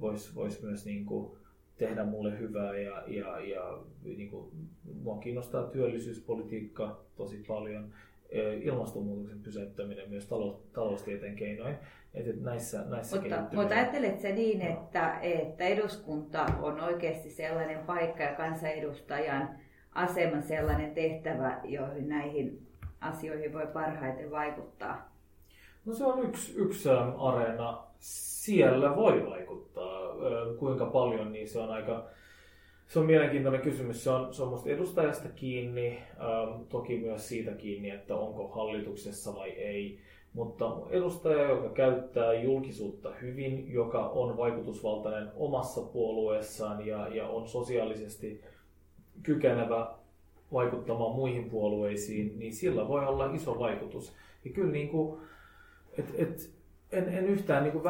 [0.00, 1.30] voisi vois myös niin kuin
[1.78, 4.50] tehdä mulle hyvää ja, ja, ja niin kuin,
[5.02, 7.92] mua kiinnostaa työllisyyspolitiikka tosi paljon,
[8.62, 11.76] ilmastonmuutoksen pysäyttäminen myös talous, taloustieteen keinoin.
[12.14, 18.22] Että näissä, näissä mutta, mutta ajattelet se niin, että, että eduskunta on oikeasti sellainen paikka
[18.22, 19.48] ja kansanedustajan
[19.92, 22.66] asema sellainen tehtävä, joihin näihin
[23.00, 25.14] asioihin voi parhaiten vaikuttaa?
[25.84, 30.14] No se on yksi, yksi areena siellä voi vaikuttaa.
[30.58, 32.08] Kuinka paljon, niin se on aika
[32.88, 34.04] se on mielenkiintoinen kysymys.
[34.04, 35.98] Se on, se on musta edustajasta kiinni,
[36.68, 39.98] toki myös siitä kiinni, että onko hallituksessa vai ei.
[40.32, 48.40] Mutta edustaja, joka käyttää julkisuutta hyvin, joka on vaikutusvaltainen omassa puolueessaan ja, ja on sosiaalisesti
[49.22, 49.94] kykenevä
[50.52, 54.12] vaikuttamaan muihin puolueisiin, niin sillä voi olla iso vaikutus.
[54.44, 55.20] Ja kyllä niin kuin,
[55.98, 56.53] et, et,
[56.94, 57.84] en, en yhtään niin kuin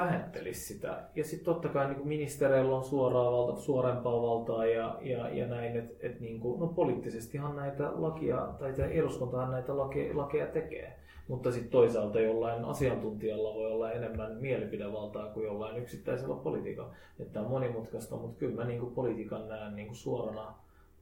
[0.52, 1.02] sitä.
[1.14, 5.46] Ja sitten totta kai niin kuin ministereillä on suoraa valta, suorempaa valtaa ja, ja, ja
[5.46, 10.98] näin, että et niin no poliittisestihan näitä lakia, tai eduskuntahan näitä lakeja, lakeja tekee.
[11.28, 16.94] Mutta sitten toisaalta jollain asiantuntijalla voi olla enemmän mielipidevaltaa kuin jollain yksittäisellä politiikalla.
[17.20, 20.54] Että on monimutkaista, mutta kyllä mä niin kuin politiikan näen niin kuin suorana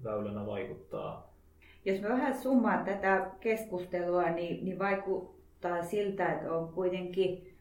[0.04, 1.32] väylänä vaikuttaa.
[1.84, 7.51] Jos mä vähän summaan tätä keskustelua, niin, niin vaikuttaa siltä, että on kuitenkin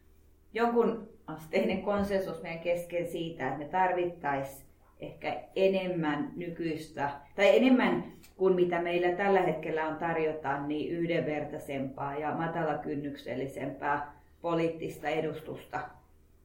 [0.53, 4.65] jonkun asteinen konsensus meidän kesken siitä, että me tarvittaisiin
[4.99, 8.03] ehkä enemmän nykyistä, tai enemmän
[8.37, 15.79] kuin mitä meillä tällä hetkellä on tarjota, niin yhdenvertaisempaa ja matalakynnyksellisempää poliittista edustusta.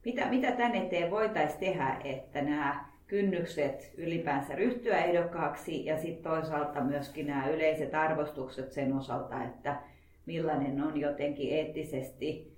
[0.05, 6.81] Mitä, mitä tän eteen voitaisiin tehdä, että nämä kynnykset ylipäänsä ryhtyä ehdokkaaksi ja sitten toisaalta
[6.81, 9.75] myöskin nämä yleiset arvostukset sen osalta, että
[10.25, 12.56] millainen on jotenkin eettisesti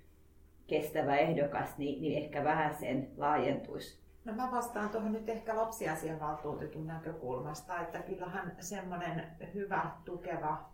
[0.70, 4.00] kestävä ehdokas, niin, niin ehkä vähän sen laajentuisi.
[4.24, 10.70] No mä vastaan tuohon nyt ehkä lapsiasianvaltuutetun näkökulmasta, että kyllähän semmoinen hyvä, tukeva,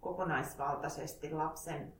[0.00, 1.92] kokonaisvaltaisesti lapsen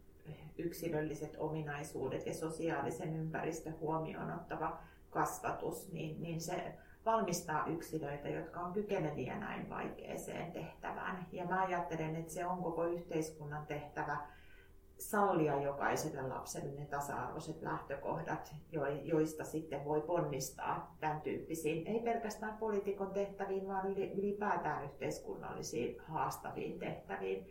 [0.59, 4.79] yksilölliset ominaisuudet ja sosiaalisen ympäristön huomioon ottava
[5.11, 11.27] kasvatus, niin, niin se valmistaa yksilöitä, jotka on kykeneviä näin vaikeeseen tehtävään.
[11.33, 14.17] Ja mä ajattelen, että se on koko yhteiskunnan tehtävä
[14.99, 18.55] sallia jokaiselle lapselle ne tasa-arvoiset lähtökohdat,
[19.03, 27.47] joista sitten voi ponnistaa tämän tyyppisiin, ei pelkästään poliitikon tehtäviin, vaan ylipäätään yhteiskunnallisiin haastaviin tehtäviin.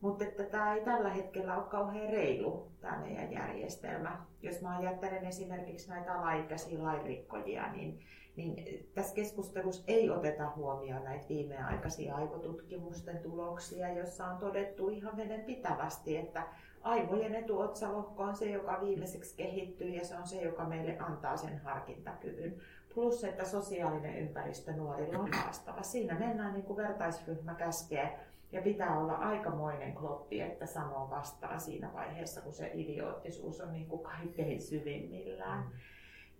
[0.00, 4.26] Mutta että tämä ei tällä hetkellä ole kauhean reilu, tämä meidän järjestelmä.
[4.42, 8.00] Jos mä ajattelen esimerkiksi näitä alaikäisiä lainrikkojia, niin,
[8.36, 15.44] niin tässä keskustelussa ei oteta huomioon näitä viimeaikaisia aivotutkimusten tuloksia, jossa on todettu ihan veden
[15.44, 16.46] pitävästi, että
[16.82, 21.58] aivojen etuotsalohko on se, joka viimeiseksi kehittyy ja se on se, joka meille antaa sen
[21.58, 22.56] harkintakyvyn.
[22.94, 25.82] Plus, että sosiaalinen ympäristö nuorilla on haastava.
[25.82, 28.18] Siinä mennään niin kuin vertaisryhmä käskee
[28.52, 33.86] ja pitää olla aikamoinen kloppi, että sanoo vastaan siinä vaiheessa, kun se idioottisuus on niin
[33.86, 35.64] kuin kaikkein syvimmillään.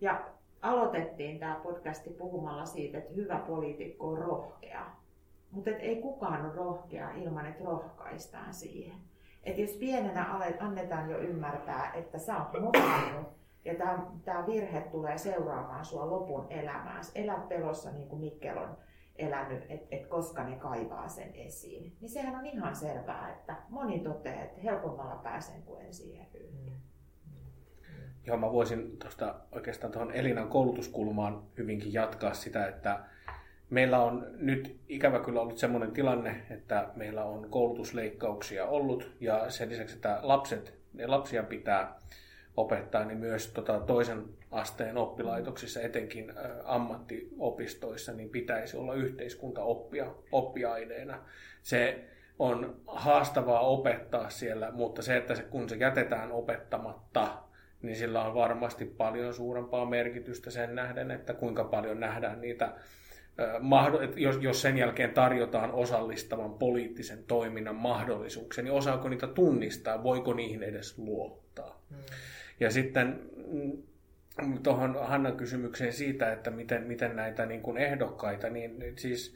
[0.01, 0.25] Ja
[0.61, 4.85] aloitettiin tämä podcasti puhumalla siitä, että hyvä poliitikko on rohkea.
[5.51, 8.97] Mutta ei kukaan ole rohkea ilman, että rohkaistaan siihen.
[9.47, 10.25] Että jos pienenä
[10.59, 13.27] annetaan jo ymmärtää, että sä oot mokannut
[13.65, 13.73] ja
[14.25, 18.77] tämä virhe tulee seuraamaan sua lopun elämääsi, elä pelossa niin kuin Mikkel on
[19.15, 21.97] elänyt, että et koska ne kaivaa sen esiin.
[22.01, 26.27] Niin sehän on ihan selvää, että moni toteaa, että helpommalla pääsen kuin en siihen.
[28.25, 32.99] Joo, mä voisin tuosta oikeastaan tuohon Elinan koulutuskulmaan hyvinkin jatkaa sitä, että
[33.69, 39.69] Meillä on nyt ikävä kyllä ollut sellainen tilanne, että meillä on koulutusleikkauksia ollut ja sen
[39.69, 40.73] lisäksi, että lapset,
[41.05, 41.99] lapsia pitää
[42.57, 46.33] opettaa, niin myös tota, toisen asteen oppilaitoksissa, etenkin
[46.65, 51.19] ammattiopistoissa, niin pitäisi olla yhteiskuntaoppia oppiaineena.
[51.61, 52.05] Se
[52.39, 57.37] on haastavaa opettaa siellä, mutta se, että se, kun se jätetään opettamatta,
[57.81, 62.73] niin sillä on varmasti paljon suurempaa merkitystä sen nähden, että kuinka paljon nähdään niitä
[64.15, 70.63] jos, jos sen jälkeen tarjotaan osallistavan poliittisen toiminnan mahdollisuuksia, niin osaako niitä tunnistaa, voiko niihin
[70.63, 71.81] edes luottaa.
[71.89, 71.99] Hmm.
[72.59, 73.19] Ja sitten
[74.41, 79.35] mm, tuohon Hannan kysymykseen siitä, että miten, miten näitä niin kuin ehdokkaita, niin siis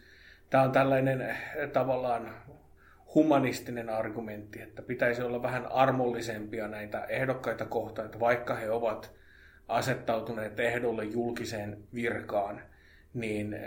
[0.50, 1.38] tämä on tällainen eh,
[1.74, 2.36] tavallaan
[3.16, 9.12] humanistinen argumentti, että pitäisi olla vähän armollisempia näitä ehdokkaita kohtaan, että vaikka he ovat
[9.68, 12.62] asettautuneet ehdolle julkiseen virkaan,
[13.14, 13.60] niin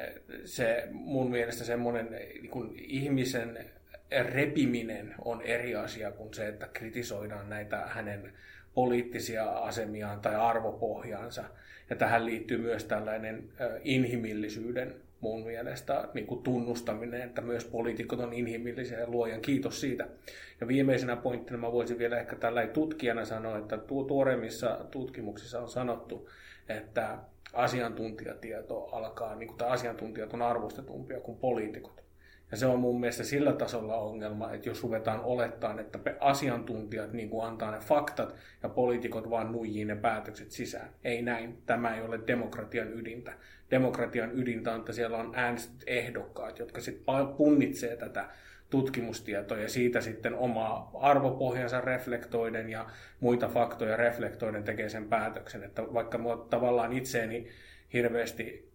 [0.44, 3.58] se mun mielestä semmoinen niin ihmisen
[4.22, 8.32] repiminen on eri asia kuin se, että kritisoidaan näitä hänen
[8.74, 11.44] poliittisia asemiaan tai arvopohjaansa.
[11.90, 13.48] Ja tähän liittyy myös tällainen
[13.84, 20.06] inhimillisyyden mun mielestä niin kuin tunnustaminen, että myös poliitikot on inhimillisiä ja luojan kiitos siitä.
[20.60, 26.30] Ja viimeisenä pointtina mä voisin vielä ehkä tällä tutkijana sanoa, että tuoreimmissa tutkimuksissa on sanottu,
[26.68, 27.18] että
[27.54, 32.04] asiantuntijatieto alkaa, niin kuin, tai asiantuntijat on arvostetumpia kuin poliitikot.
[32.50, 37.30] Ja se on mun mielestä sillä tasolla ongelma, että jos ruvetaan olettaa, että asiantuntijat niin
[37.30, 40.88] kuin antaa ne faktat ja poliitikot vaan nuijii ne päätökset sisään.
[41.04, 41.62] Ei näin.
[41.66, 43.32] Tämä ei ole demokratian ydintä.
[43.70, 47.04] Demokratian ydintä on, että siellä on äänestyt ehdokkaat, jotka sitten
[47.36, 48.28] punnitsee tätä
[48.74, 52.86] tutkimustietoa ja siitä sitten omaa arvopohjansa reflektoiden ja
[53.20, 55.62] muita faktoja reflektoiden tekee sen päätöksen.
[55.62, 57.48] Että vaikka mua tavallaan itseeni
[57.92, 58.72] hirveästi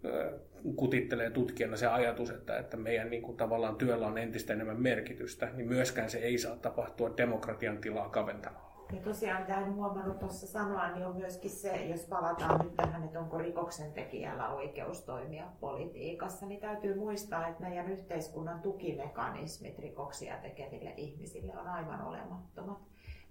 [0.75, 5.49] kutittelee tutkijana se ajatus, että, että meidän niin kuin, tavallaan työllä on entistä enemmän merkitystä,
[5.55, 8.68] niin myöskään se ei saa tapahtua demokratian tilaa kaventamalla.
[8.93, 13.03] Ja tosiaan, mitä en huomannut tuossa sanoa, niin on myöskin se, jos palataan nyt tähän,
[13.03, 20.37] että onko rikoksen tekijällä oikeus toimia politiikassa, niin täytyy muistaa, että meidän yhteiskunnan tukimekanismit rikoksia
[20.37, 22.77] tekeville ihmisille on aivan olemattomat.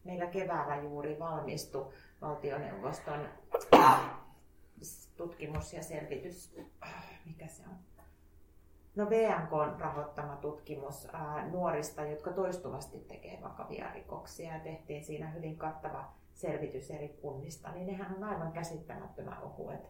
[0.05, 3.29] Meillä keväällä juuri valmistui valtioneuvoston
[5.17, 6.57] tutkimus ja selvitys,
[7.27, 7.98] mikä se on?
[8.99, 11.09] No VNK on rahoittama tutkimus
[11.51, 17.87] nuorista, jotka toistuvasti tekee vakavia rikoksia ja tehtiin siinä hyvin kattava selvitys eri kunnista, niin
[17.87, 19.89] nehän on aivan käsittämättömän ohuet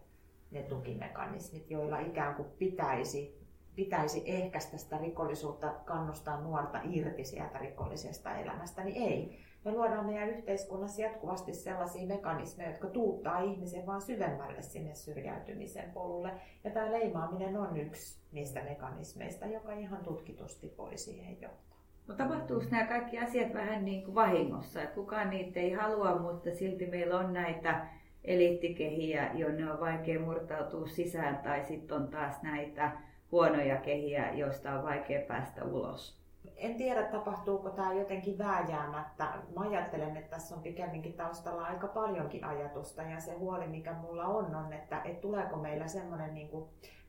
[0.50, 8.36] ne tukimekanismit, joilla ikään kuin pitäisi, pitäisi ehkäistä sitä rikollisuutta, kannustaa nuorta irti sieltä rikollisesta
[8.36, 14.62] elämästä, niin ei me luodaan meidän yhteiskunnassa jatkuvasti sellaisia mekanismeja, jotka tuuttaa ihmisen vaan syvemmälle
[14.62, 16.30] sinne syrjäytymisen polulle.
[16.64, 21.78] Ja tämä leimaaminen on yksi niistä mekanismeista, joka ihan tutkitusti voi siihen johtaa.
[22.06, 24.86] No tapahtuuko nämä kaikki asiat vähän niin kuin vahingossa?
[24.86, 27.86] Kukaan niitä ei halua, mutta silti meillä on näitä
[28.24, 32.92] eliittikehiä, jonne on vaikea murtautua sisään, tai sitten on taas näitä
[33.32, 36.18] huonoja kehiä, joista on vaikea päästä ulos
[36.58, 39.24] en tiedä, tapahtuuko tämä jotenkin vääjäämättä.
[39.54, 44.24] Mä ajattelen, että tässä on pikemminkin taustalla aika paljonkin ajatusta ja se huoli, mikä mulla
[44.24, 46.50] on, on, että, että tuleeko meillä semmoinen niin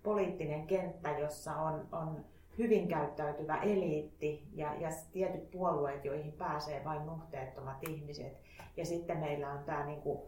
[0.03, 2.25] poliittinen kenttä, jossa on, on
[2.57, 8.37] hyvin käyttäytyvä eliitti ja, ja tietyt puolueet, joihin pääsee vain nuhteettomat ihmiset.
[8.77, 10.19] Ja sitten meillä on tämä niin kuin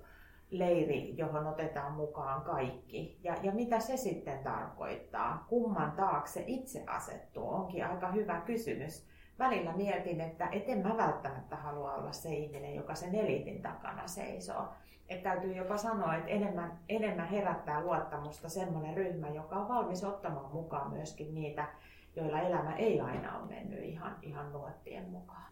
[0.51, 3.19] leiri, johon otetaan mukaan kaikki.
[3.23, 5.45] Ja, ja mitä se sitten tarkoittaa?
[5.49, 7.49] Kumman taakse itse asettuu?
[7.49, 9.07] Onkin aika hyvä kysymys
[9.39, 14.07] välillä mietin, että et en mä välttämättä halua olla se ihminen, joka sen eliitin takana
[14.07, 14.67] seisoo.
[15.09, 20.51] Että täytyy jopa sanoa, että enemmän, enemmän herättää luottamusta semmoinen ryhmä, joka on valmis ottamaan
[20.53, 21.67] mukaan myöskin niitä,
[22.15, 25.51] joilla elämä ei aina ole mennyt ihan, ihan nuottien mukaan.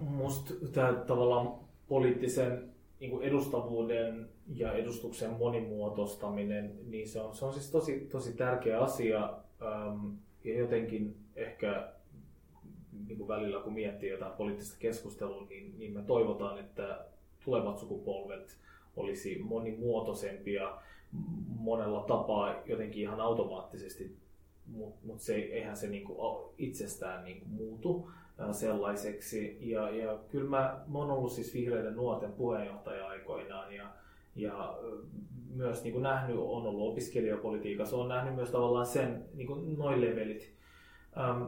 [0.00, 1.54] Musta tämä tavallaan
[1.88, 2.72] poliittisen
[3.02, 9.38] niin edustavuuden ja edustuksen monimuotoistaminen, niin se on, se on siis tosi, tosi tärkeä asia.
[10.44, 11.92] ja jotenkin ehkä
[13.06, 17.04] niin kuin välillä kun miettii jotain poliittista keskustelua, niin, niin me toivotaan, että
[17.44, 18.58] tulevat sukupolvet
[18.96, 20.78] olisi monimuotoisempia
[21.46, 24.16] monella tapaa jotenkin ihan automaattisesti,
[24.66, 26.16] mutta mut se, eihän se niinku
[26.58, 28.10] itsestään niinku muutu
[28.52, 29.58] sellaiseksi.
[29.60, 33.86] Ja, ja kyllä mä, mä oon ollut siis vihreiden nuorten puheenjohtaja aikoinaan ja,
[34.36, 34.78] ja
[35.54, 40.00] myös niin kuin nähnyt, on ollut opiskelijapolitiikassa, on nähnyt myös tavallaan sen, niin kuin noin
[40.00, 40.54] levelit.
[41.18, 41.42] Ähm,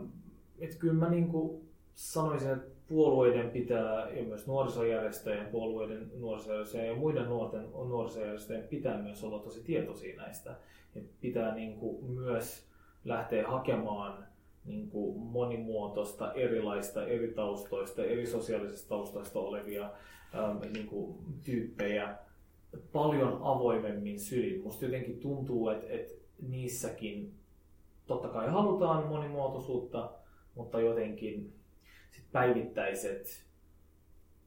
[0.59, 6.97] että kyllä mä niin kuin sanoisin, että puolueiden pitää, ja myös nuorisojärjestöjen, puolueiden nuorisojärjestöjen ja
[6.97, 10.57] muiden nuorten nuorisojärjestöjen pitää myös olla tosi tietoisia näistä.
[10.95, 12.67] Ja pitää niin kuin myös
[13.05, 14.27] lähtee hakemaan
[14.65, 19.91] niin kuin monimuotoista, erilaista, eri taustoista, eri sosiaalisista taustoista olevia
[20.35, 22.19] ähm, niin kuin tyyppejä
[22.93, 24.63] paljon avoimemmin sylin.
[24.63, 26.15] Musta jotenkin tuntuu, että, että
[26.49, 27.35] niissäkin
[28.07, 30.11] totta kai halutaan monimuotoisuutta,
[30.55, 31.53] mutta jotenkin
[32.11, 33.45] sit päivittäiset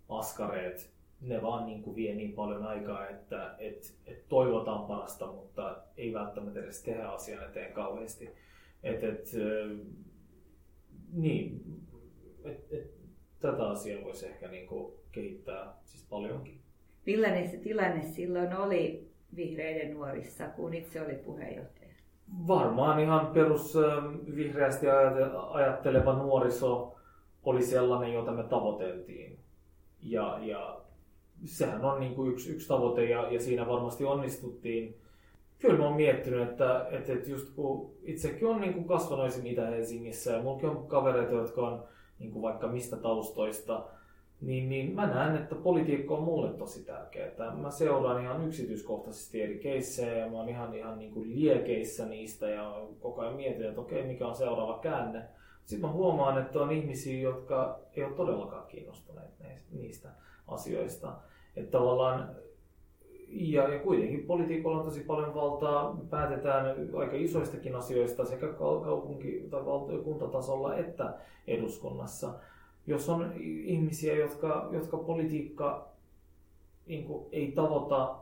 [0.10, 0.92] askareet,
[1.22, 6.14] ne vaan niin kuin vie niin paljon aikaa, että et, et toivotaan parasta, mutta ei
[6.14, 8.30] välttämättä edes tehdä asian eteen kauheasti.
[8.84, 9.32] Et, et,
[11.14, 11.62] niin,
[12.44, 12.98] et, et,
[13.40, 16.60] tätä asiaa voisi ehkä niin kuin kehittää siis paljonkin.
[17.06, 21.88] Millainen se tilanne silloin oli vihreiden nuorissa, kun itse oli puheenjohtaja?
[22.48, 23.78] Varmaan ihan perus
[24.36, 24.86] vihreästi
[25.50, 26.96] ajatteleva nuoriso
[27.44, 29.40] oli sellainen, jota me tavoiteltiin.
[30.02, 30.82] Ja, ja
[31.46, 34.98] sehän on niin kuin yksi, yksi tavoite ja, ja siinä varmasti onnistuttiin.
[35.60, 40.32] Kyllä mä oon miettinyt, että, että, että just kun itsekin on niin kuin kasvanut Itä-Helsingissä
[40.32, 41.84] ja mullakin on kavereita, jotka on
[42.20, 43.86] niin kuin vaikka mistä taustoista,
[44.42, 47.56] niin, niin mä näen, että politiikka on mulle tosi tärkeää.
[47.56, 52.50] Mä seuraan ihan yksityiskohtaisesti eri keissejä ja mä oon ihan, ihan niin kuin liekeissä niistä
[52.50, 55.24] ja koko ajan mietin, että okei, mikä on seuraava käänne.
[55.66, 59.32] Sitten mä huomaan, että on ihmisiä, jotka ei ole todellakaan kiinnostuneet
[59.72, 60.10] niistä
[60.48, 61.14] asioista.
[61.56, 62.36] Että tavallaan,
[63.30, 66.66] ja, ja kuitenkin politiikolla on tosi paljon valtaa, päätetään
[66.98, 68.48] aika isoistakin asioista sekä
[68.84, 71.14] kaupunki- tai valtiokuntatasolla että
[71.48, 72.34] eduskunnassa
[72.88, 75.88] jos on ihmisiä, jotka, jotka politiikka
[76.86, 78.16] niin kuin, ei tavoita,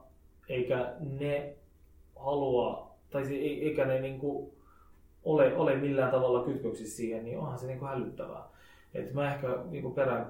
[0.50, 1.56] eikä ne
[2.16, 4.52] halua, tai eikä ne niin kuin,
[5.24, 8.44] ole, ole millään tavalla kytköksissä siihen, niin onhan se niin kuin hälyttävää.
[8.94, 10.30] Et mä ehkä niin perään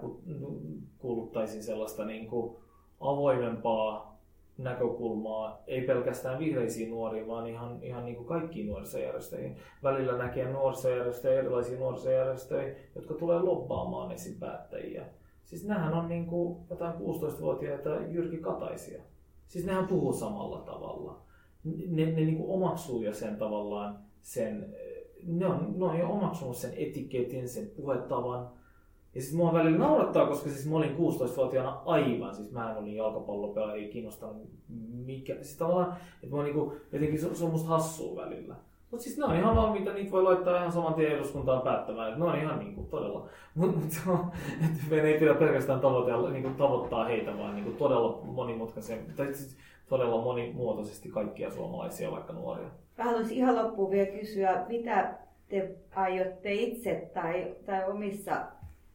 [0.97, 2.55] kuuluttaisin sellaista niin kuin,
[2.99, 4.14] avoimempaa
[4.57, 9.57] näkökulmaa, ei pelkästään vihreisiin nuoriin, vaan ihan, ihan niin kuin kaikkiin nuorisojärjestöihin.
[9.83, 14.39] Välillä näkee nuorisojärjestöjä, erilaisia nuorisojärjestöjä, jotka tulee lobbaamaan esim.
[14.39, 15.05] päättäjiä.
[15.43, 19.01] Siis nämähän on niin kuin jotain 16-vuotiaita Jyrki Kataisia.
[19.47, 21.21] Siis nehän puhuu samalla tavalla.
[21.63, 24.75] Ne, ne niin kuin omaksuu jo sen tavallaan sen,
[25.27, 28.49] ne on, ne on jo omaksunut sen etiketin, sen puhetavan,
[29.15, 32.95] ja siis mua välillä naurattaa, koska siis mä olin 16-vuotiaana aivan, siis mä en olin
[32.95, 34.49] jalkapallopelaaja, ei kiinnostanut
[35.05, 35.33] mikä.
[35.33, 38.55] Siis tavallaan, että mä niinku, jotenkin se, se on musta hassua välillä.
[38.91, 42.07] Mutta siis ne on ihan valmiita, niitä voi laittaa ihan saman tien eduskuntaan päättämään.
[42.07, 44.17] Että ne on ihan niinku todella, mutta mut,
[44.61, 49.57] että meidän ei pidä pelkästään tavoitella, niinku, tavoittaa heitä, vaan niinku todella monimutkaisen, tai siis
[49.89, 52.67] todella monimuotoisesti kaikkia suomalaisia, vaikka nuoria.
[52.97, 55.13] Mä haluaisin ihan loppuun vielä kysyä, mitä
[55.49, 58.45] te aiotte itse tai, tai omissa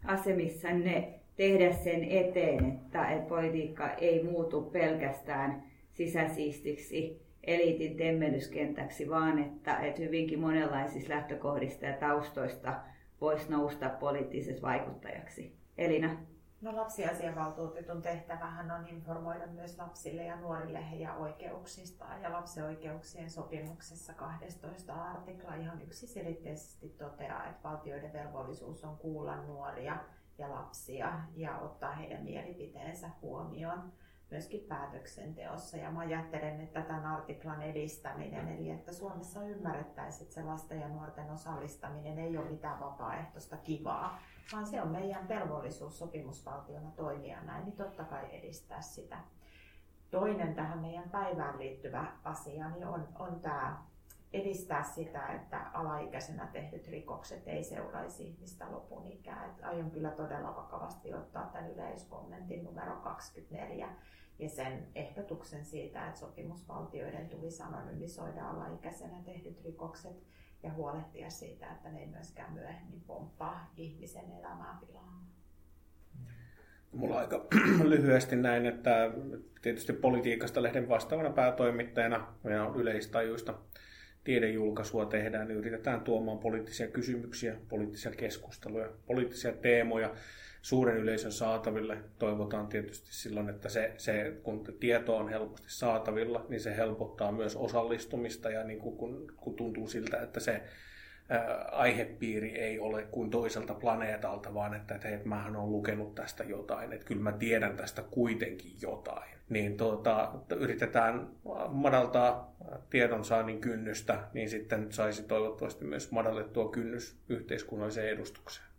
[0.04, 10.02] asemissanne tehdä sen eteen, että, politiikka ei muutu pelkästään sisäsiistiksi eliitin temmellyskentäksi, vaan että, että
[10.02, 12.74] hyvinkin monenlaisista lähtökohdista ja taustoista
[13.20, 15.52] voisi nousta poliittisessa vaikuttajaksi.
[15.78, 16.16] Elina?
[16.60, 22.22] No lapsiasiavaltuutetun tehtävähän on informoida myös lapsille ja nuorille heidän oikeuksistaan.
[22.22, 29.96] Ja lapsen oikeuksien sopimuksessa 12 artikla ihan yksiselitteisesti toteaa, että valtioiden velvollisuus on kuulla nuoria
[30.38, 33.92] ja lapsia ja ottaa heidän mielipiteensä huomioon
[34.30, 35.76] myöskin päätöksenteossa.
[35.76, 40.88] Ja mä ajattelen, että tämän artiklan edistäminen, eli että Suomessa ymmärrettäisiin, että se lasten ja
[40.88, 44.18] nuorten osallistaminen ei ole mitään vapaaehtoista kivaa,
[44.52, 49.18] vaan se on meidän velvollisuus sopimusvaltiona toimia näin, niin totta kai edistää sitä.
[50.10, 53.82] Toinen tähän meidän päivään liittyvä asia niin on, on tämä
[54.32, 59.50] edistää sitä, että alaikäisenä tehdyt rikokset ei seuraisi ihmistä lopun ikään.
[59.50, 63.88] Et aion kyllä todella vakavasti ottaa tämän yleiskommentin numero 24
[64.38, 70.22] ja sen ehdotuksen siitä, että sopimusvaltioiden tulisi anonymisoida alaikäisenä tehdyt rikokset
[70.62, 75.24] ja huolehtia siitä, että ne ei myöskään myöhemmin pomppaa ihmisen elämää pilaamaan.
[76.92, 77.46] Mulla aika
[77.84, 79.10] lyhyesti näin, että
[79.62, 83.54] tietysti politiikasta lehden vastaavana päätoimittajana ja yleistajuista
[84.24, 90.14] tiedejulkaisua tehdään, yritetään tuomaan poliittisia kysymyksiä, poliittisia keskusteluja, poliittisia teemoja
[90.62, 91.98] suuren yleisön saataville.
[92.18, 97.56] Toivotaan tietysti silloin, että se, se, kun tieto on helposti saatavilla, niin se helpottaa myös
[97.56, 100.62] osallistumista ja niin kuin, kun, kun tuntuu siltä, että se
[101.72, 106.92] aihepiiri ei ole kuin toiselta planeetalta, vaan että, että hei, mähän olen lukenut tästä jotain,
[106.92, 109.34] että kyllä mä tiedän tästä kuitenkin jotain.
[109.48, 111.28] Niin tuota, yritetään
[111.68, 112.56] madaltaa
[112.90, 118.69] tiedonsaannin kynnystä, niin sitten saisi toivottavasti myös madallettua kynnys yhteiskunnalliseen edustukseen.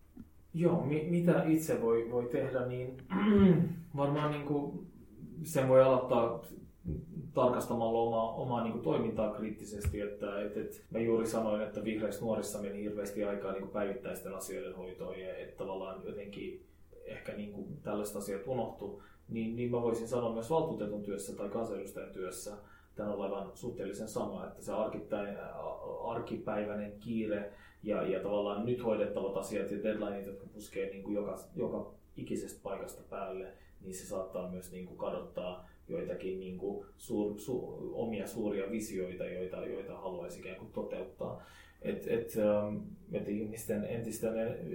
[0.54, 2.98] Joo, mi- mitä itse voi, voi tehdä, niin
[3.98, 4.88] varmaan niin kuin
[5.44, 6.44] sen voi aloittaa
[7.34, 12.22] tarkastamalla omaa, omaa niin kuin toimintaa kriittisesti, että, että, että mä juuri sanoin, että vihreissä
[12.22, 16.66] nuorissa meni hirveästi aikaa niin kuin päivittäisten asioiden hoitoon ja että tavallaan jotenkin
[17.06, 21.50] ehkä niin kuin tällaiset asiat unohtuu, niin, niin mä voisin sanoa myös valtuutetun työssä tai
[21.50, 22.58] kansanedustajan työssä
[22.96, 24.72] tämän olevan suhteellisen sama, että se
[26.04, 31.40] arkipäiväinen kiire ja, ja tavallaan nyt hoidettavat asiat ja deadlineit, jotka puskee niin kuin joka,
[31.56, 33.48] joka ikisestä paikasta päälle,
[33.82, 39.26] niin se saattaa myös niin kuin kadottaa joitakin niin kuin suur, su, omia suuria visioita,
[39.26, 41.44] joita, joita haluaisi ikään kuin toteuttaa.
[41.82, 42.78] Et, et, ähm,
[43.12, 44.28] et ihmisten entistä,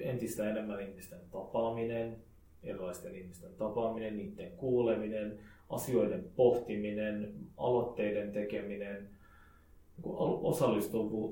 [0.02, 2.16] entistä enemmän ihmisten tapaaminen,
[2.62, 5.38] erilaisten ihmisten tapaaminen, niiden kuuleminen,
[5.68, 9.08] asioiden pohtiminen, aloitteiden tekeminen,
[9.96, 10.16] niin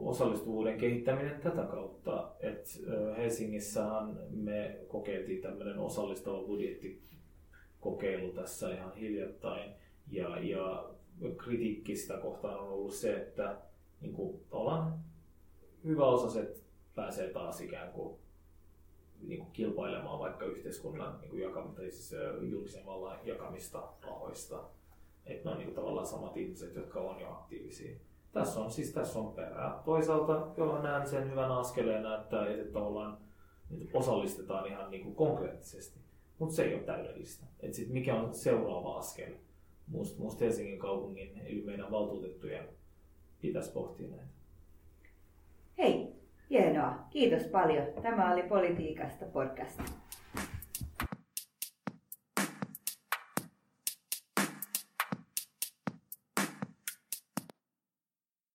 [0.05, 2.31] osallistuvuuden kehittäminen tätä kautta.
[2.41, 2.83] Et
[3.17, 9.71] Helsingissähän me kokeiltiin tämmöinen osallistava budjettikokeilu tässä ihan hiljattain.
[10.11, 10.85] Ja, ja
[11.37, 13.57] kritiikki sitä kohtaan on ollut se, että
[14.01, 14.41] niin kuin,
[15.85, 16.65] hyväosaiset
[16.95, 18.19] pääsee taas ikään kuin,
[19.29, 22.15] niin kuin kilpailemaan vaikka yhteiskunnan niin kuin jakam, tai siis,
[22.51, 24.65] julkisen vallan jakamista rahoista.
[25.27, 27.97] Että ne on niin kuin, tavallaan samat ihmiset, jotka on jo aktiivisia.
[28.33, 29.83] Tässä on siis tässä on perää.
[29.85, 33.19] Toisaalta joo, näen sen hyvän askeleena, että, että tavallaan
[33.95, 36.01] osallistetaan ihan niin kuin konkreettisesti.
[36.39, 37.47] Mutta se ei ole täydellistä.
[37.61, 39.33] Et sit mikä on seuraava askel?
[39.87, 42.69] Musta, musta Helsingin kaupungin eli meidän valtuutettujen
[43.41, 44.35] pitäisi pohtia näitä.
[45.79, 46.13] Hei,
[46.51, 47.07] hienoa.
[47.11, 47.87] Kiitos paljon.
[48.03, 49.81] Tämä oli Politiikasta podcast.